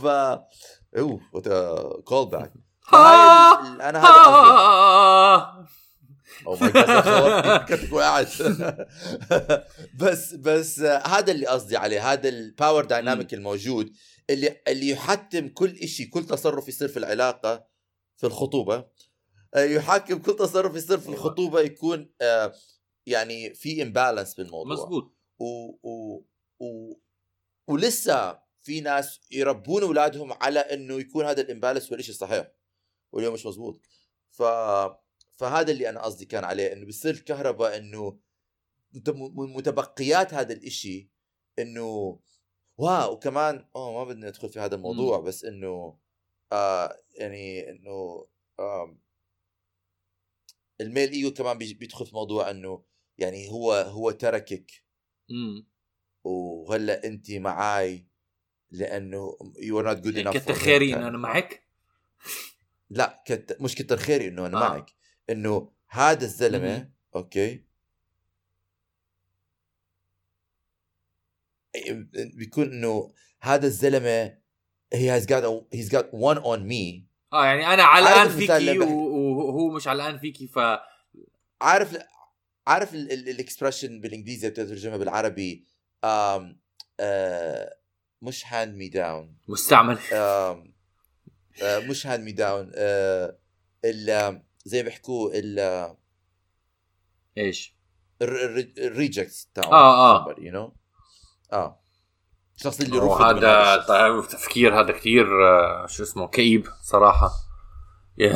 ف 0.00 0.06
أوه 0.98 1.20
call 2.04 2.26
back 2.26 2.52
أنا 3.88 3.98
هذا. 3.98 5.66
oh 6.46 6.56
my 6.56 6.72
God 6.72 7.64
كنت 7.68 7.90
قاعد 7.90 8.28
بس 10.00 10.34
بس 10.34 10.80
هذا 10.80 11.32
اللي 11.32 11.46
قصدي 11.46 11.76
عليه 11.76 12.12
هذا 12.12 12.28
ال 12.28 12.37
power 12.37 12.84
dynamic 12.84 13.34
الموجود 13.34 13.92
اللي 14.30 14.60
اللي 14.68 14.88
يحتم 14.88 15.48
كل 15.48 15.88
شيء 15.88 16.08
كل 16.08 16.26
تصرف 16.26 16.68
يصير 16.68 16.88
في 16.88 16.96
العلاقة 16.96 17.66
في 18.16 18.26
الخطوبة. 18.26 18.86
آه، 19.54 19.64
يحكم 19.64 20.18
كل 20.18 20.36
تصرف 20.36 20.76
يصير 20.76 20.98
في 20.98 21.08
الخطوبة 21.08 21.60
يكون 21.60 22.12
آه، 22.20 22.54
يعني 23.06 23.54
في 23.54 23.82
imbalance 23.82 24.34
بالموضوع 24.34 24.72
مزبوط 24.72 25.16
و... 25.38 25.44
و... 25.82 26.24
و... 26.60 26.94
ولسه 27.68 28.38
في 28.62 28.80
ناس 28.80 29.20
يربون 29.30 29.82
أولادهم 29.82 30.32
على 30.32 30.60
إنه 30.60 30.94
يكون 31.00 31.24
هذا 31.24 31.40
ال 31.40 31.45
imbalance 31.45 31.92
هو 31.92 31.98
الشيء 31.98 32.14
الصحيح 32.14 32.52
واليوم 33.12 33.34
مش 33.34 33.46
مزبوط 33.46 33.80
ف 34.30 34.42
فهذا 35.40 35.72
اللي 35.72 35.88
أنا 35.88 36.02
قصدي 36.02 36.24
كان 36.24 36.44
عليه 36.44 36.72
إنه 36.72 36.86
بصير 36.86 37.14
الكهرباء 37.14 37.76
إنه 37.76 38.18
من 39.16 39.52
متبقيات 39.52 40.34
هذا 40.34 40.52
الإشي 40.52 41.10
إنه 41.58 42.20
wow 42.78 43.12
وكمان 43.12 43.68
أوه 43.76 43.92
ما 43.92 44.04
بدنا 44.04 44.28
ندخل 44.28 44.48
في 44.48 44.60
هذا 44.60 44.74
الموضوع 44.74 45.20
م. 45.20 45.24
بس 45.24 45.44
إنه 45.44 45.98
آه 46.52 46.96
يعني 47.14 47.70
إنه 47.70 48.26
آه 48.58 48.96
ال 50.80 50.86
male 50.86 51.10
ego 51.10 51.32
كمان 51.32 51.58
بيدخل 51.58 52.06
في 52.06 52.14
موضوع 52.14 52.50
إنه 52.50 52.84
يعني 53.18 53.50
هو 53.50 53.72
هو 53.72 54.10
تركك 54.10 54.70
امم 55.30 55.66
وهلأ 56.24 57.04
أنت 57.04 57.30
معاي 57.30 58.06
لأنه 58.70 59.38
you 59.58 59.80
are 59.80 59.84
not 59.84 59.96
good 59.96 60.16
enough 60.16 60.36
كتر 60.36 60.54
خيري 60.54 60.94
إنه 60.94 61.08
أنا 61.08 61.18
معك 61.18 61.66
لا 62.90 63.22
كت... 63.26 63.56
مش 63.60 63.74
كتر 63.74 63.96
خيري 63.96 64.28
إنه 64.28 64.46
أنا 64.46 64.66
آه. 64.66 64.68
معك 64.68 64.99
إنه 65.30 65.72
هذا 65.88 66.24
الزلمة 66.24 66.90
أوكي؟ 67.14 67.64
بيكون 72.14 72.72
إنه 72.72 73.12
هذا 73.40 73.66
الزلمة 73.66 74.38
he 74.92 75.10
has 75.10 75.26
got 75.26 75.66
he's 75.72 75.90
got 75.90 76.10
one 76.12 76.36
on 76.36 76.60
me 76.66 77.06
آه 77.32 77.44
يعني 77.44 77.66
أنا 77.66 77.82
علقان 77.82 78.28
فيكي 78.28 78.78
وهو 78.78 79.70
مش 79.70 79.88
علقان 79.88 80.18
فيكي 80.18 80.46
ف 80.46 80.58
عارف 81.60 81.98
عارف 82.66 82.94
ال 82.94 83.04
expression 83.04 84.00
بالإنجليزي 84.00 84.50
بتترجمها 84.50 84.96
بالعربي 84.96 85.66
آم 86.04 86.60
آه 87.00 87.76
مش 88.22 88.46
hand-me-down 88.46 89.36
مستعمل. 89.48 89.98
آم 90.12 90.74
آه 91.62 91.78
مش 91.78 92.06
hand-me-down 92.06 92.72
زي 94.64 94.82
بيحكوا 94.82 95.30
ال 95.34 95.58
إيش؟ 97.38 97.76
ال 98.22 98.38
rejects 98.38 99.50
تاعهم. 99.54 99.72
آه 99.72 100.28
آه. 100.28 100.34
you 100.38 100.52
know 100.52 100.74
آه. 101.52 101.80
الشخص 102.56 102.80
اللي 102.80 102.98
رفض 102.98 103.22
هذا 103.22 103.76
طيب 103.88 104.28
تفكير 104.28 104.80
هذا 104.80 104.92
كثير 104.92 105.26
آه، 105.48 105.86
شو 105.86 106.02
اسمه 106.02 106.28
كئيب 106.28 106.66
صراحة. 106.82 107.30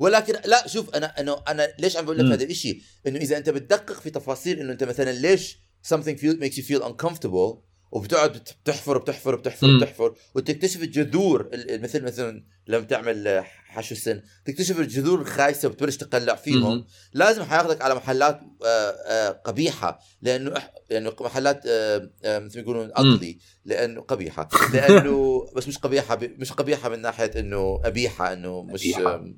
ولكن 0.00 0.34
لا 0.44 0.68
شوف 0.68 0.90
أنا 0.94 1.20
انه 1.20 1.42
أنا 1.48 1.68
ليش 1.78 1.96
عم 1.96 2.04
بقول 2.04 2.18
لك 2.18 2.32
هذا 2.32 2.44
الشيء 2.44 2.82
إنه 3.06 3.18
إذا 3.18 3.36
أنت 3.36 3.50
بتدقق 3.50 4.00
في 4.00 4.10
تفاصيل 4.10 4.58
إنه 4.60 4.72
أنت 4.72 4.84
مثلا 4.84 5.12
ليش 5.12 5.58
something 5.94 6.16
feel 6.18 6.40
makes 6.40 6.56
you 6.56 6.62
feel 6.62 6.82
uncomfortable 6.82 7.66
وبتقعد 7.90 8.32
بتحفر 8.62 8.98
بتحفر 8.98 9.34
بتحفر 9.34 9.76
بتحفر 9.76 10.14
وتكتشف 10.34 10.82
الجذور 10.82 11.50
مثل 11.68 12.04
مثلا 12.04 12.44
لما 12.66 12.84
تعمل 12.84 13.44
حشو 13.76 13.94
السن. 13.94 14.20
تكتشف 14.44 14.80
الجذور 14.80 15.20
الخايسة 15.20 15.68
وبتبلش 15.68 15.96
تقلع 15.96 16.34
فيهم. 16.34 16.84
لازم 17.12 17.42
حياخذك 17.42 17.82
على 17.82 17.94
محلات 17.94 18.40
آه، 18.64 18.90
آه، 19.06 19.30
قبيحة. 19.30 19.98
لأنه 20.22 20.54
لأنه 20.90 21.12
محلات 21.20 21.62
آه، 21.66 22.08
مثل 22.24 22.56
ما 22.56 22.62
يقولون 22.62 22.90
اقلي 22.90 23.38
لأنه 23.64 24.00
قبيحة. 24.00 24.48
لأنه 24.72 25.46
بس 25.56 25.68
مش 25.68 25.78
قبيحة 25.78 26.18
مش 26.22 26.52
قبيحة 26.52 26.88
من 26.88 27.02
ناحية 27.02 27.30
إنه 27.40 27.80
قبيحه 27.84 28.32
إنه 28.32 28.62
مش 28.62 28.86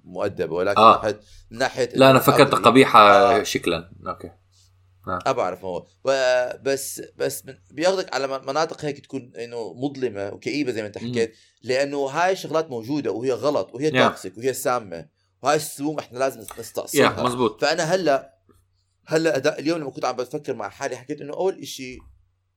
مؤدبة. 0.04 0.54
ولكن 0.54 0.80
آه. 0.80 1.14
من 1.50 1.58
ناحية 1.58 1.88
لا 1.94 2.10
أنا 2.10 2.18
فكرت 2.18 2.54
قبيحة 2.54 3.00
آه. 3.00 3.42
شكلا. 3.42 3.90
okay. 4.06 4.30
ما 5.26 5.32
بعرف 5.32 5.64
هو. 5.64 5.86
بس 6.62 7.02
بس 7.16 7.42
بياخذك 7.70 8.14
على 8.14 8.26
مناطق 8.26 8.84
هيك 8.84 8.98
تكون 8.98 9.32
إنه 9.36 9.72
مظلمة 9.74 10.28
وكئيبة 10.28 10.72
زي 10.72 10.80
ما 10.82 10.86
أنت 10.88 10.98
حكيت 10.98 11.36
لأنه 11.62 11.98
هاي 12.06 12.32
الشغلات 12.32 12.70
موجودة 12.70 13.10
وهي 13.12 13.32
غلط 13.32 13.74
وهي 13.74 13.90
toxic 14.08 14.38
وهي 14.38 14.52
سامة. 14.52 15.08
وهاي 15.42 15.56
السموم 15.56 15.98
إحنا 15.98 16.18
لازم 16.18 16.40
نستأصلها 16.58 17.22
مزبوط 17.24 17.60
فأنا 17.60 17.82
هلأ 17.82 18.34
هلأ 19.06 19.58
اليوم 19.58 19.78
لما 19.78 19.90
كنت 19.90 20.04
عم 20.04 20.16
بفكر 20.16 20.54
مع 20.54 20.68
حالي 20.68 20.96
حكيت 20.96 21.20
إنه 21.20 21.34
أول 21.34 21.66
شيء 21.66 21.98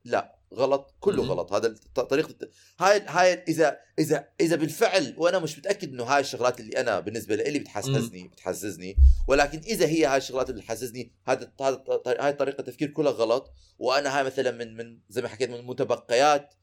لا. 0.05 0.40
غلط 0.53 0.95
كله 0.99 1.23
غلط. 1.23 1.53
هذا 1.53 1.75
طريقة 1.95 2.35
هاي 2.79 3.01
هاي 3.07 3.33
إذا 3.33 3.77
إذا 3.99 4.27
إذا 4.41 4.55
بالفعل 4.55 5.15
وأنا 5.17 5.39
مش 5.39 5.57
متأكد 5.57 5.89
إنه 5.89 6.03
هاي 6.03 6.19
الشغلات 6.19 6.59
اللي 6.59 6.81
أنا 6.81 6.99
بالنسبة 6.99 7.35
لي 7.35 7.59
بتحسسني 7.59 8.27
بتحسسني 8.27 8.95
ولكن 9.27 9.59
إذا 9.59 9.85
هي 9.85 10.05
هاي 10.05 10.17
الشغلات 10.17 10.49
اللي 10.49 10.61
تحسسني 10.61 11.11
هذا 11.25 11.51
هذا 11.61 11.83
هاي 12.07 12.33
طريقة 12.33 12.61
التفكير 12.61 12.89
كلها 12.89 13.11
غلط. 13.11 13.53
وأنا 13.79 14.17
هاي 14.17 14.23
مثلا 14.23 14.51
من 14.51 14.77
من 14.77 14.99
زي 15.09 15.21
ما 15.21 15.27
حكيت 15.27 15.49
من 15.49 15.65
متبقيات 15.65 16.53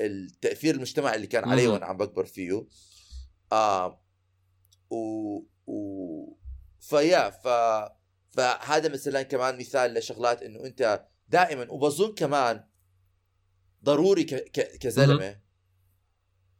التأثير 0.00 0.74
المجتمعي 0.74 1.16
اللي 1.16 1.26
كان 1.26 1.48
علي 1.48 1.66
وأنا 1.66 1.86
عم 1.86 1.96
بكبر 1.96 2.24
فيه. 2.24 2.66
آه 3.52 4.02
و, 4.90 4.96
و 5.66 6.36
فيا 6.80 7.30
ف 7.30 7.48
فهذا 8.30 8.88
مثلا 8.88 9.22
كمان 9.22 9.58
مثال 9.58 9.94
لشغلات 9.94 10.42
إنه 10.42 10.64
أنت 10.64 11.06
دائما. 11.30 11.66
وبظن 11.70 12.14
كمان 12.14 12.64
ضروري 13.84 14.24
كزلمة 14.80 15.36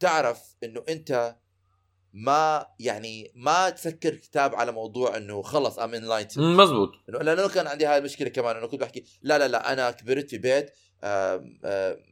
تعرف 0.01 0.57
إنه 0.65 0.85
أنت 0.89 1.37
ما 2.13 2.67
يعني 2.79 3.33
ما 3.35 3.71
تفكر 3.71 4.15
كتاب 4.15 4.55
على 4.55 4.73
موضوع 4.73 5.17
إنه 5.17 5.43
خلص 5.43 5.79
I'm 5.79 5.95
an 5.95 6.27
مزبوط. 6.37 6.91
إنه 7.09 7.19
لأنه 7.19 7.49
كان 7.49 7.67
عندي 7.67 7.87
هاي 7.87 7.99
المشكلة 7.99 8.29
كمان 8.29 8.57
إنه 8.57 8.67
كنت 8.67 8.81
بحكي 8.81 9.05
لا 9.23 9.39
لا 9.39 9.49
لا 9.49 9.73
أنا 9.73 9.91
كبرت 9.91 10.31
في 10.31 10.39
بيت 10.39 10.71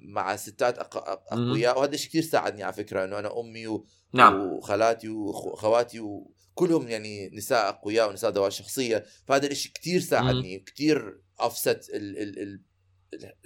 مع 0.00 0.36
ستات 0.36 0.78
أقوياء 0.78 1.78
وهذا 1.78 1.94
الشيء 1.94 2.10
كثير 2.10 2.22
ساعدني 2.22 2.62
على 2.62 2.72
فكرة 2.72 3.04
إنه 3.04 3.18
أنا 3.18 3.40
أمي 3.40 3.66
و... 3.66 3.86
نعم. 4.12 4.40
وخالاتي 4.40 5.08
وأخواتي 5.08 6.00
وكلهم 6.00 6.88
يعني 6.88 7.30
نساء 7.30 7.68
أقوياء 7.68 8.08
ونساء 8.08 8.30
ذوات 8.30 8.52
شخصية 8.52 9.04
فهذا 9.26 9.46
الشيء 9.46 9.72
كثير 9.72 10.00
ساعدني 10.00 10.58
كثير 10.58 11.20
اوفست 11.40 11.90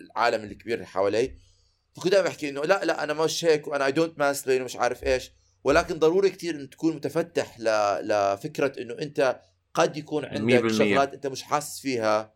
العالم 0.01 0.45
الكبير 0.45 0.75
اللي 0.75 0.87
حوالي. 0.87 1.33
فكنت 1.97 2.13
دائما 2.13 2.29
بحكي 2.29 2.49
إنه 2.49 2.61
لا 2.61 2.85
لا 2.85 3.05
أنا 3.05 3.13
مش 3.13 3.45
هيك 3.45 3.69
وأنا 3.69 3.87
I 3.87 3.93
don't 3.93 4.19
mansplain 4.19 4.63
ومش 4.63 4.77
عارف 4.77 5.05
إيش. 5.05 5.31
ولكن 5.65 5.99
ضروري 5.99 6.31
كثير 6.31 6.55
إن 6.55 6.71
تكون 6.71 6.97
متفتح 6.97 7.61
ل... 7.61 7.65
لفكرة 8.03 8.73
إنه 8.83 8.95
أنت 9.03 9.41
قد 9.75 9.97
يكون 9.97 10.25
عندك 10.25 10.69
شغلات 10.69 11.15
أنت 11.15 11.27
مش 11.27 11.43
حاسس 11.43 11.81
فيها 11.81 12.35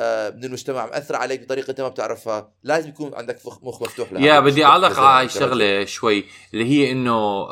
آه، 0.00 0.30
من 0.30 0.44
المجتمع 0.44 0.86
مأثر 0.86 1.16
عليك 1.16 1.42
بطريقة 1.42 1.70
أنت 1.70 1.80
ما 1.80 1.88
بتعرفها. 1.88 2.52
لازم 2.62 2.88
يكون 2.88 3.14
عندك 3.14 3.46
مخ 3.46 3.82
مفتوح 3.82 4.12
لها. 4.12 4.22
يا 4.22 4.40
بدي 4.40 4.64
أعلق 4.64 4.98
على 4.98 5.18
هاي 5.18 5.24
الشغلة 5.26 5.84
شوي 5.84 6.24
اللي 6.54 6.64
هي 6.64 6.92
إنه 6.92 7.46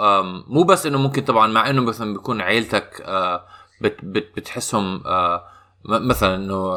مو 0.46 0.62
بس 0.62 0.86
إنه 0.86 0.98
ممكن 0.98 1.24
طبعا 1.24 1.46
مع 1.46 1.70
إنه 1.70 1.82
مثلا 1.82 2.12
بيكون 2.12 2.40
عيلتك 2.40 3.02
آه، 3.04 3.46
بت 3.80 3.96
بت 4.02 4.36
بتحسهم 4.36 5.06
آه، 5.06 5.44
مثلا 5.84 6.34
إنه 6.34 6.74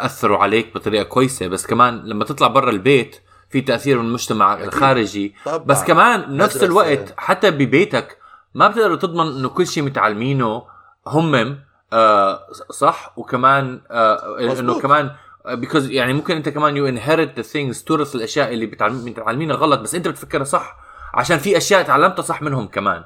أثروا 0.00 0.38
عليك 0.38 0.74
بطريقة 0.74 1.02
كويسة 1.04 1.46
بس 1.46 1.66
كمان 1.66 2.02
لما 2.04 2.24
تطلع 2.24 2.46
برا 2.48 2.70
البيت 2.70 3.16
في 3.50 3.60
تأثير 3.60 3.98
من 3.98 4.06
المجتمع 4.06 4.54
الخارجي 4.54 5.34
طبعا. 5.44 5.56
بس 5.58 5.84
كمان 5.84 6.36
نفس 6.36 6.64
الوقت 6.64 7.14
حتى 7.16 7.50
ببيتك 7.50 8.18
ما 8.54 8.68
بتقدر 8.68 8.96
تضمن 8.96 9.26
إنه 9.26 9.48
كل 9.48 9.66
شيء 9.66 9.82
متعلمينه 9.82 10.62
هم 11.06 11.58
آه 11.92 12.40
صح؟ 12.70 13.12
وكمان 13.16 13.80
آه 13.90 14.40
إنه 14.40 14.80
كمان 14.80 15.10
because 15.48 15.90
يعني 15.90 16.12
ممكن 16.12 16.36
أنت 16.36 16.48
كمان 16.48 16.76
you 16.76 16.88
inherit 16.88 17.36
the 17.36 17.42
things 17.42 17.82
تورث 17.82 18.14
الأشياء 18.14 18.54
اللي 18.54 18.66
بتعلمينها 18.66 19.56
غلط 19.56 19.80
بس 19.80 19.94
أنت 19.94 20.08
بتفكرها 20.08 20.44
صح 20.44 20.76
عشان 21.14 21.38
في 21.38 21.56
أشياء 21.56 21.82
تعلمتها 21.82 22.22
صح 22.22 22.42
منهم 22.42 22.66
كمان. 22.66 23.04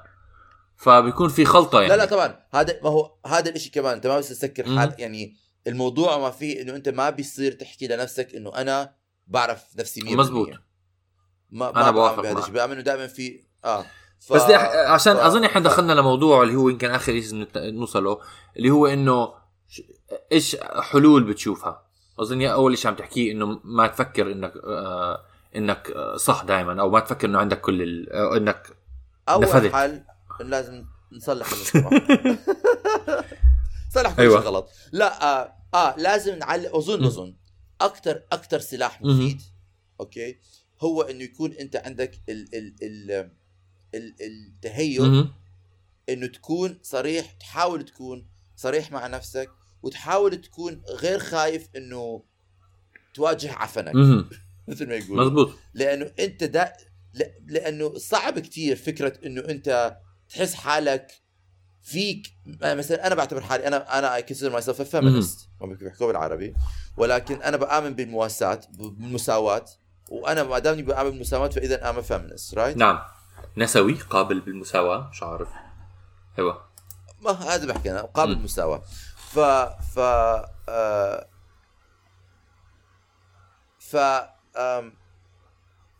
فبيكون 0.83 1.29
في 1.29 1.45
خلطة 1.45 1.81
يعني 1.81 1.93
لا 1.93 1.97
لا 1.97 2.05
طبعا. 2.05 2.39
هذا 2.55 2.81
ما 2.83 2.91
هو 2.91 3.15
هذا 3.27 3.51
الشيء 3.51 3.73
كمان 3.73 3.93
أنت 3.93 4.07
ما 4.07 4.19
بس 4.19 4.29
تسكر 4.29 4.77
حال 4.77 4.95
يعني 4.99 5.37
الموضوع 5.67 6.19
ما 6.19 6.31
فيه 6.31 6.63
إنه 6.63 6.77
أنت 6.77 6.89
ما 6.89 7.11
بيصير 7.11 7.53
تحكي 7.53 7.87
لنفسك 7.87 8.35
إنه 8.35 8.55
أنا 8.55 8.95
بعرف 9.27 9.65
نفسي 9.79 10.01
100% 10.01 10.05
مزبوط. 10.05 10.49
ما 11.51 11.71
أنا 11.71 11.91
بوافق 11.91 12.23
بهذا 12.23 12.39
الشيء 12.39 12.55
بأمن 12.55 12.73
إنه 12.73 12.81
دائما 12.81 13.07
في 13.07 13.41
آه. 13.65 13.85
ف... 14.21 14.33
بس 14.33 14.43
عشان 14.87 15.15
ف... 15.15 15.19
أظن 15.19 15.45
إحنا 15.45 15.61
دخلنا 15.61 15.93
لموضوع 15.93 16.43
اللي 16.43 16.55
هو 16.55 16.69
يمكن 16.69 16.91
آخر 16.91 17.21
شيء 17.21 17.47
نوصله 17.57 18.19
اللي 18.57 18.71
هو 18.71 18.87
إنه 18.87 19.35
إيش 20.33 20.57
حلول 20.81 21.25
بتشوفها؟ 21.25 21.87
أظن 22.19 22.43
أول 22.43 22.79
شيء 22.79 22.91
عم 22.91 22.97
تحكيه 22.97 23.33
إنه 23.33 23.61
ما 23.65 23.87
تفكر 23.87 24.33
إنك 24.33 24.53
آه 24.65 25.25
إنك 25.57 25.95
صح 26.17 26.43
دائما 26.43 26.81
أو 26.81 26.91
ما 26.91 27.01
تفكر 27.01 27.29
إنه 27.29 27.39
عندك 27.39 27.61
كل 27.61 27.83
ال... 27.83 28.13
إنك 28.13 28.77
أول 29.29 29.43
نفذت. 29.43 29.73
حل 29.73 30.03
لازم 30.51 30.85
نصلح 31.13 31.55
صلح 33.95 34.15
كل 34.17 34.23
أيوة. 34.23 34.41
شيء 34.41 34.49
غلط. 34.49 34.69
لا 34.93 35.23
آه, 35.23 35.55
آه 35.75 35.97
لازم 35.97 36.39
نعلم 36.39 36.77
اظن 36.77 37.05
اظن 37.05 37.35
أكثر 37.81 38.23
أكثر 38.33 38.59
سلاح 38.59 39.03
مفيد 39.03 39.43
أوكي 40.01 40.39
هو 40.81 41.03
إنه 41.03 41.25
يكون 41.25 41.53
أنت 41.53 41.77
عندك 41.77 42.21
ال 42.29 42.55
ال 42.55 42.75
ال 42.83 43.31
ال 43.95 44.15
التهيؤ 44.21 45.27
إنه 46.09 46.27
تكون 46.27 46.79
صريح 46.83 47.33
تحاول 47.33 47.85
تكون 47.85 48.27
صريح 48.57 48.93
مع 48.93 49.07
نفسك 49.07 49.51
وتحاول 49.83 50.41
تكون 50.41 50.83
غير 50.89 51.19
خايف 51.19 51.69
إنه 51.77 52.23
تواجه 53.15 53.53
عفنك. 53.53 53.95
مثل 54.69 54.89
ما 54.89 54.95
يقول 54.95 55.19
مزبوط 55.27 55.53
لأنه 55.75 56.13
أنت 56.21 56.45
دا 56.45 56.73
لأنه 57.47 57.99
صعب 57.99 58.39
كتير 58.39 58.77
فكرة 58.77 59.27
إنه 59.27 59.41
أنت 59.41 59.97
تحس 60.35 60.55
حالك 60.55 61.13
فيك. 61.83 62.27
مثلا 62.63 63.07
أنا 63.07 63.15
بعتبر 63.15 63.41
حالي 63.41 63.67
أنا 63.67 63.99
أنا 63.99 64.15
I 64.15 64.23
consider 64.23 64.53
myself 64.53 64.83
feminist 64.83 65.49
ما 65.61 65.67
بيحكوا 65.67 66.07
بالعربي. 66.07 66.55
ولكن 66.97 67.43
أنا 67.43 67.57
بآمن 67.57 67.95
بالمواساة 67.95 68.61
بالمساواة 68.71 69.65
وأنا 70.11 70.43
ما 70.43 70.59
دامني 70.59 70.83
بآمن 70.83 71.11
بالمساواة 71.11 71.49
فإذا 71.49 71.91
أنا 71.91 72.01
feminist 72.01 72.55
right 72.55 72.77
نعم. 72.77 73.01
نسوي 73.57 73.95
قابل 73.95 74.41
بالمساواة 74.41 75.09
مش 75.09 75.23
عارف. 75.23 75.49
أيوه. 76.39 76.65
ما 77.21 77.31
هذا 77.31 77.67
بحكي 77.67 77.91
أنا 77.91 78.03
قابل. 78.03 78.35
بالمساواة. 78.35 78.83
ف 79.33 79.39
ف 79.95 79.99
آه 80.69 81.29
ف 83.79 83.97
آم، 84.57 84.93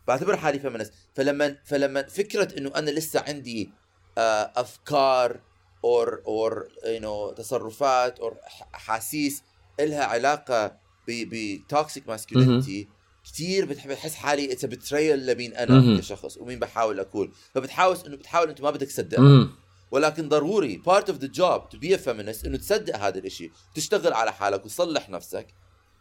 بعتبر 0.07 0.37
حالي 0.37 0.59
feminist 0.59 0.93
فلما 1.15 1.57
فلما 1.65 2.03
فكرة 2.03 2.57
إنه 2.57 2.71
أنا 2.75 2.89
لسه 2.89 3.23
عندي 3.27 3.71
أفكار 4.17 5.39
or 5.85 6.21
or 6.27 6.67
you 6.85 6.99
know 6.99 7.31
تصرفات 7.31 8.19
or 8.19 8.37
أحاسيس 8.75 9.43
لها 9.79 10.03
علاقة 10.03 10.77
ب 11.07 11.24
toxic 11.24 12.07
masculinity 12.09 12.87
كثير 13.25 13.65
بتحب 13.65 13.89
بحس 13.89 14.15
حالي 14.15 14.51
it's 14.51 14.65
betrayal 14.65 15.25
لمين 15.25 15.53
أنا. 15.53 15.99
كشخص 15.99 16.37
ومين 16.37 16.59
بحاول 16.59 16.99
اكون 16.99 17.31
فبتحاول 17.55 17.97
إنه 18.07 18.15
بتحاول 18.15 18.49
أنت 18.49 18.61
ما 18.61 18.71
بدك 18.71 18.87
تصدق. 18.87 19.19
مم. 19.19 19.49
ولكن 19.91 20.29
ضروري 20.29 20.81
part 20.87 21.03
of 21.05 21.15
the 21.15 21.27
job 21.39 21.61
to 21.75 21.79
be 21.79 21.93
a 21.93 21.97
feminist 22.05 22.45
إنه 22.45 22.57
تصدق 22.57 22.95
هذا 22.97 23.17
الإشي 23.19 23.51
تشتغل 23.75 24.13
على 24.13 24.33
حالك 24.33 24.65
وتصلح 24.65 25.09
نفسك 25.09 25.47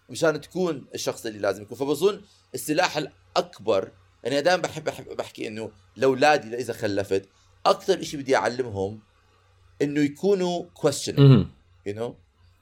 مشان 0.09 0.41
تكون 0.41 0.87
الشخص 0.95 1.27
اللي 1.27 1.39
لازم 1.39 1.63
يكون. 1.63 1.79
فبظن 1.79 2.21
السلاح 2.55 2.97
الأكبر 2.97 3.91
أنا 4.27 4.41
دائما 4.41 4.63
بحب, 4.63 4.85
بحب 4.85 5.17
بحكي 5.17 5.49
إنه 5.49 5.71
لأولادي 5.97 6.57
اذا 6.57 6.73
خلفت 6.73 7.29
أكثر 7.67 8.01
إشي 8.01 8.17
بدي 8.17 8.37
أعلمهم 8.37 9.01
إنه 9.83 10.01
يكونوا 10.01 10.65
questioning 10.79 11.19
مم. 11.21 11.51
you 11.89 11.93
know 11.93 12.13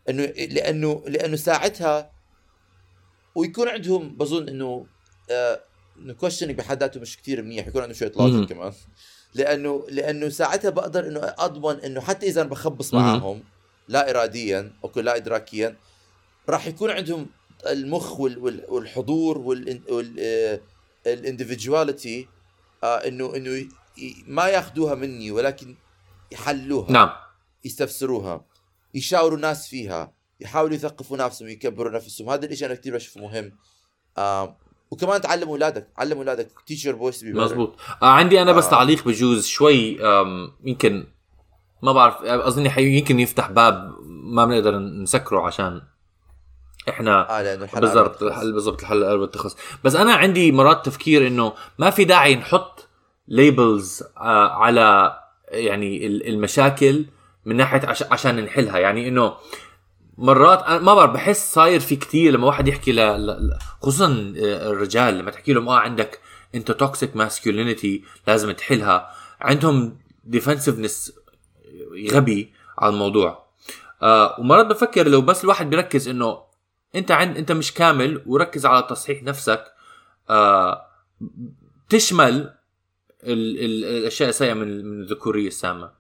إنه 0.09 0.23
لأنه 0.25 1.03
لأنه 1.07 1.37
ساعتها 1.37 2.11
ويكون 3.35 3.69
عندهم 3.69 4.17
بظن 4.17 4.49
إنه 4.49 4.87
آه 5.31 5.61
إنه 5.99 6.15
questioning 6.15 6.45
بحد 6.51 6.81
ذاته 6.81 7.01
مش 7.01 7.17
كثير 7.19 7.43
منيح 7.43 7.67
يكون 7.67 7.83
عندهم 7.83 7.99
شوية. 7.99 8.13
لوجيك 8.17 8.49
كمان 8.49 8.73
لأنه 9.35 9.87
لأنه 9.89 10.29
ساعتها 10.29 10.71
بقدر 10.71 11.07
إنه 11.07 11.21
أضمن 11.23 11.81
إنه 11.85 12.01
حتى 12.01 12.27
إذا 12.27 12.41
أنا 12.41 12.51
بخبص. 12.51 12.95
معاهم 12.95 13.43
لا 13.89 14.11
اراديا 14.11 14.73
أو 14.85 15.01
لا 15.01 15.17
ادراكيا 15.17 15.77
راح 16.49 16.67
يكون 16.67 16.91
عندهم 16.91 17.27
المخ 17.67 18.21
وال- 18.21 18.39
وال- 18.39 18.65
والحضور 18.69 19.39
والاندفجواليتي 21.07 22.29
إنه 22.85 23.37
إنه 23.37 23.51
ي- 23.51 23.61
ي- 23.61 23.69
ما 24.27 24.47
ياخذوها 24.49 24.95
مني 24.95 25.31
ولكن 25.31 25.77
يحلوها 26.33 26.93
نعم. 26.93 27.11
يستفسروها 27.65 28.45
يشاوروا 28.95 29.37
الناس 29.37 29.69
فيها 29.69 30.13
يحاولوا 30.41 30.75
يثقفوا 30.75 31.17
نفسهم 31.17 31.49
يكبروا 31.49 31.93
نفسهم. 31.93 32.29
هذا 32.31 32.47
الشيء 32.47 32.67
أنا 32.67 32.75
كثير 32.75 32.95
بشوفه 32.95 33.21
مهم. 33.21 33.53
آم 34.19 34.55
وكمان 34.91 35.21
تعلم 35.21 35.49
أولادك 35.49 35.89
علم 35.99 36.19
أولادك. 36.19 36.49
Be 36.71 36.75
better 36.85 37.25
مزبوط 37.25 37.77
آه 38.03 38.07
عندي 38.07 38.43
أنا 38.43 38.53
بس 38.53 38.65
آه. 38.67 38.71
تعليق 38.71 39.05
بجوز 39.05 39.47
شوي 39.47 39.99
يمكن 40.65 41.07
ما 41.83 41.93
بعرف 41.93 42.23
اظني 42.23 42.71
حي- 42.71 42.99
يمكن 42.99 43.21
يفتح 43.21 43.51
باب 43.51 43.95
ما 44.09 44.45
بنقدر 44.45 44.79
نسكره 44.79 45.41
عشان 45.47 45.83
إحنا 46.89 47.39
آه 47.39 47.43
لأنه 47.43 47.67
بالضبط. 47.81 48.23
الحل- 48.23 48.53
بالضبط 48.53 48.81
تخلص 49.35 49.57
بس 49.85 49.95
أنا 49.95 50.15
عندي 50.15 50.53
مرات 50.53 50.87
تفكير 50.87 51.27
إنه 51.27 51.53
ما 51.79 51.91
في 51.91 52.05
داعي 52.05 52.37
نحط 52.37 52.80
ليبلز 53.31 54.03
على 54.17 55.19
يعني 55.49 56.07
ال- 56.07 56.29
المشاكل 56.29 57.05
من 57.45 57.57
ناحية 57.57 57.87
عش- 57.89 58.03
عشان 58.03 58.45
نحلها 58.45 58.79
يعني 58.79 59.09
إنه 59.09 59.35
مرات 60.19 60.63
أنا 60.63 60.79
ما 60.79 60.95
بعرف 60.95 61.11
بحس 61.11 61.55
صاير 61.55 61.81
في 61.81 61.97
كتير 61.97 62.33
لما 62.33 62.47
واحد 62.47 62.69
يحكي. 62.69 62.93
ل- 62.93 63.59
خصوصا 63.83 64.35
آه، 64.39 64.71
الرجال 64.71 65.19
لما 65.19 65.31
تحكي 65.31 65.53
لهم 65.53 65.69
آه 65.69 65.79
عندك 65.79 66.21
أنت 66.55 66.71
toxic 66.73 67.17
masculinity 67.17 68.05
لازم 68.27 68.51
تحلها 68.53 69.11
عندهم 69.41 69.99
defensiveness 70.25 71.13
غبي 72.13 72.53
على 72.79 72.93
الموضوع 72.93 73.47
آه 74.03 74.37
ومرات 74.41 74.67
بفكر 74.67 75.09
لو 75.09 75.21
بس 75.21 75.45
الواحد 75.45 75.71
بيركز 75.71 76.09
إنه 76.09 76.39
أنت 76.95 77.11
عند 77.11 77.37
أنت 77.37 77.53
مش 77.53 77.75
كامل 77.75 78.23
وركز 78.27 78.67
على 78.67 78.87
تصحيح 78.91 79.23
نفسك 79.23 79.65
آه 80.31 80.87
تشمل 81.89 82.55
ال... 83.25 83.65
ال... 83.65 83.85
الأشياء 83.85 84.29
السيئة 84.29 84.55
من 84.55 84.85
من 84.85 85.03
الذكورية 85.03 85.49
السامة 85.49 85.93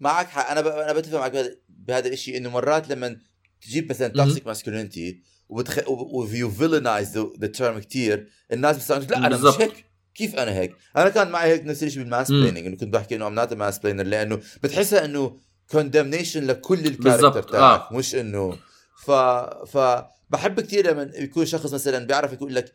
معك 0.00 0.28
حق 0.28 0.50
أنا 0.50 0.60
ب... 0.60 0.66
أنا 0.66 0.92
بتفق 0.92 1.18
معك 1.18 1.32
بهذا 1.32 1.56
بهذا 1.68 2.08
الشيء 2.08 2.36
إنه 2.36 2.50
مرات 2.50 2.88
لما 2.90 3.16
تجيب 3.60 3.90
مثلا. 3.90 4.08
toxic 4.08 4.46
masculinity 4.46 5.22
وبتخ... 5.48 5.78
و 5.88 6.50
you 6.50 6.66
villainize 6.66 7.18
the 7.40 7.46
term 7.46 7.78
كثير 7.78 8.28
الناس 8.52 8.76
بتصير 8.76 9.10
لا 9.10 9.26
أنا. 9.26 9.36
مش 9.36 9.60
هيك 9.60 9.84
كيف 10.14 10.34
أنا 10.34 10.52
هيك؟ 10.52 10.76
أنا 10.96 11.08
كان 11.08 11.30
معي 11.30 11.52
هيك 11.52 11.64
نفس 11.64 11.82
الشيء 11.82 12.02
بال 12.02 12.11
mans 12.11 12.30
مم. 12.30 12.40
plaining 12.40 12.66
إنه 12.66 12.76
كنت 12.76 12.94
بحكي 12.94 13.16
إنه 13.16 13.26
I'm 13.26 13.34
not 13.34 13.52
mansplainer 13.54 14.04
لأنه 14.04 14.40
بتحسها 14.62 15.04
إنه 15.04 15.40
condemnation 15.70 16.46
لكل 16.46 16.86
ال 16.86 16.92
character 16.92 17.42
تاعك 17.42 17.80
آه. 17.80 17.96
مش 17.96 18.14
إنه 18.14 18.58
ف 19.04 19.10
ف 19.76 20.02
بحب 20.30 20.60
كثير 20.60 20.90
لما 20.90 21.10
يكون 21.14 21.46
شخص 21.46 21.72
مثلا 21.72 22.06
بيعرف 22.06 22.32
يقول 22.32 22.54
لك 22.54 22.72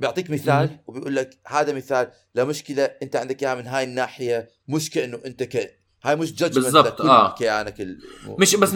بيعطيك 0.00 0.30
مثال. 0.30 0.78
وبيقول 0.86 1.16
لك 1.16 1.30
هذا 1.46 1.72
مثال 1.72 2.10
لمشكله 2.34 2.84
أنت 3.02 3.16
عندك 3.16 3.42
إياها 3.42 3.54
من 3.54 3.66
هاي 3.66 3.84
الناحية 3.84 4.48
مش 4.68 4.90
كانه 4.90 5.20
أنت 5.26 5.42
ك 5.42 5.76
هاي 6.04 6.16
مش 6.16 6.34
judgment 6.34 6.64
بالضبط، 6.64 7.00
آه. 7.00 7.34
كيانك 7.34 7.80
الم... 7.80 7.98
مش 8.38 8.54
بس 8.56 8.70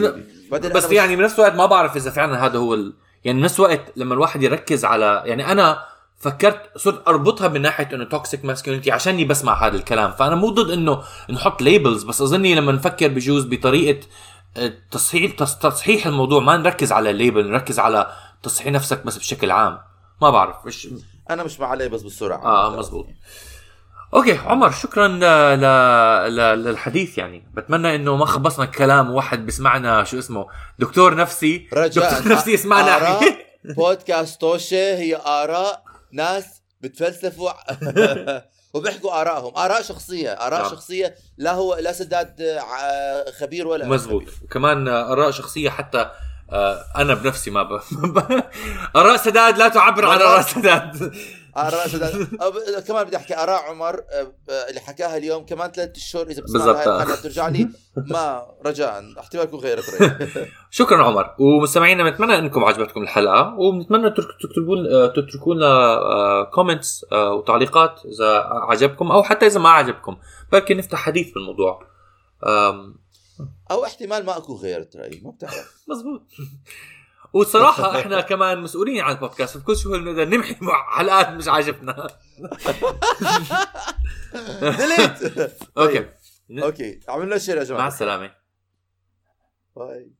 بس 0.52 0.84
مش- 0.86 0.92
يعني 0.92 1.16
بنفس 1.16 1.34
الوقت 1.34 1.52
ما 1.54 1.66
بعرف 1.66 1.96
إذا 1.96 2.10
فعلا 2.10 2.46
هذا 2.46 2.58
هو 2.58 2.74
ال... 2.74 2.94
يعني 3.24 3.40
بنفس 3.40 3.60
الوقت 3.60 3.80
لما 3.96 4.14
الواحد 4.14 4.42
يركز 4.42 4.84
على 4.84 5.22
يعني 5.26 5.52
أنا 5.52 5.84
فكرت 6.18 6.78
صرت 6.78 7.08
أربطها 7.08 7.48
من 7.48 7.62
ناحية 7.62 7.88
إنه 7.94 8.04
toxic 8.04 8.44
masculinity 8.44 8.90
عشاني 8.90 9.24
بسمع 9.24 9.66
هذا 9.66 9.76
الكلام 9.76 10.12
فأنا 10.12 10.34
مو 10.34 10.48
ضد 10.50 10.70
إنه 10.70 11.02
نحط 11.30 11.62
labels 11.62 12.02
بس 12.02 12.20
أظني 12.20 12.54
لما 12.54 12.72
نفكر 12.72 13.08
بجوز 13.08 13.44
بطريقة 13.46 14.06
آه، 14.56 14.72
تصحيح 14.90 15.32
تص- 15.32 15.58
تصحيح 15.58 16.06
الموضوع 16.06 16.40
ما 16.40 16.56
نركز 16.56 16.92
على 16.92 17.10
ال 17.10 17.17
label 17.17 17.50
نركز 17.50 17.78
على 17.78 18.12
تصحيح 18.42 18.72
نفسك 18.72 19.04
بس 19.06 19.18
بشكل 19.18 19.50
عام 19.50 19.78
ما 20.22 20.30
بعرف 20.30 20.56
مش 20.66 20.88
أنا 21.30 21.42
مش 21.44 21.60
مع 21.60 21.66
عليه 21.66 21.88
بس 21.88 22.02
بالسرعة. 22.02 22.44
آه 22.44 22.76
مزبوط 22.78 23.06
أوكي 24.14 24.32
عمر 24.38 24.70
شكرا 24.70 25.08
ل... 25.08 25.20
ل... 26.36 26.64
للحديث 26.64 27.18
يعني. 27.18 27.50
بتمنى 27.54 27.94
إنه 27.94 28.16
ما 28.16 28.26
خبصنا 28.26 28.64
الكلام 28.64 29.10
وواحد 29.10 29.46
بيسمعنا 29.46 30.04
شو 30.04 30.18
اسمه 30.18 30.46
دكتور 30.78 31.14
نفسي. 31.16 31.68
رجاء. 31.72 32.14
دكتور 32.18 32.32
نفسي 32.32 32.52
يسمعنا. 32.52 32.96
آراء 32.96 33.20
بودكاست 33.76 34.40
توشة 34.40 34.76
هي 34.96 35.16
آراء 35.26 35.82
ناس 36.12 36.62
بتفلسفوا. 36.80 37.50
وبيحكوا 38.74 39.20
آرائهم. 39.20 39.56
آراء 39.56 39.82
شخصية 39.82 40.30
آراء 40.30 40.62
نعم. 40.62 40.70
شخصية. 40.70 41.14
لا 41.38 41.52
هو 41.52 41.74
لا 41.74 41.92
سداد 41.92 42.42
ع- 42.42 43.30
خبير 43.40 43.66
ولا 43.66 43.86
مزبوط 43.88 44.22
خبير. 44.22 44.34
وكمان 44.44 44.88
آراء 44.88 45.30
شخصية 45.30 45.70
حتى 45.70 45.98
آه، 45.98 46.12
أنا 46.96 47.14
بنفسي 47.14 47.50
ما 47.50 47.62
ب... 47.62 47.72
آراء 48.96 49.16
سداد 49.16 49.58
لا 49.58 49.68
تعبر 49.68 50.04
عن 50.06 50.18
آراء 50.20 50.40
سداد. 50.40 51.14
آراء 51.56 51.88
سداد. 51.88 52.28
كمان 52.88 53.04
بدي 53.04 53.16
أحكي 53.16 53.36
آراء 53.36 53.70
عمر 53.70 53.94
آه، 53.94 54.32
آه، 54.50 54.68
اللي 54.68 54.80
حكاها 54.80 55.16
اليوم 55.16 55.46
كمان 55.46 55.70
ثلاث 55.70 55.98
شهور 55.98 56.26
إذا 56.26 56.42
بتسمع 56.42 56.64
بالضبط. 56.64 56.88
هاي 56.88 56.96
الحلقة 57.02 57.20
بترجع 57.20 57.48
لي 57.48 57.68
ما 57.96 58.46
رجاء. 58.66 59.04
احتمال 59.20 59.44
يكون 59.44 59.60
غيرت 59.60 59.84
شكرا 60.70 61.04
عمر. 61.04 61.34
ومستمعينا 61.38 62.10
بنتمنى 62.10 62.38
إنكم 62.38 62.64
عجبتكم 62.64 63.02
الحلقة 63.02 63.54
وبنتمنى 63.58 64.10
تكتبوا 64.10 64.76
آه، 64.92 65.06
تتركوا 65.06 65.54
لنا 65.54 66.50
كومنتس 66.52 67.04
وتعليقات 67.12 68.00
إذا 68.04 68.38
عجبكم 68.52 69.10
أو 69.12 69.22
حتى 69.22 69.46
إذا 69.46 69.60
ما 69.60 69.68
عجبكم 69.70 70.16
بركي 70.52 70.74
نفتح 70.74 70.98
حديث 70.98 71.32
بالموضوع. 71.32 71.94
أو 73.70 73.84
احتمال 73.84 74.24
ما 74.26 74.36
أكون 74.36 74.56
غيرت 74.56 74.96
رأيي 74.96 75.20
ما 75.24 75.30
بتعرف. 75.30 75.74
مزبوط 75.88 76.22
والصراحة 77.32 78.00
إحنا 78.00 78.20
كمان 78.20 78.60
مسؤولين 78.62 79.00
عن 79.00 79.14
البودكاست 79.14 79.56
بكل 79.56 79.76
سهولة 79.76 79.98
نقدر 80.12 80.24
نمحي 80.24 80.56
مع 80.60 80.96
حلقات 80.98 81.28
مش 81.28 81.48
عاجبنا. 81.48 82.06
delete 84.78 85.22
okay. 85.78 86.08
okay. 86.50 87.00
عملنا 87.08 87.38
share 87.38 87.56
يا 87.56 87.60
مع 87.62 87.68
جماعة 87.68 87.88
السلامة. 87.88 88.30
bye. 89.76 90.12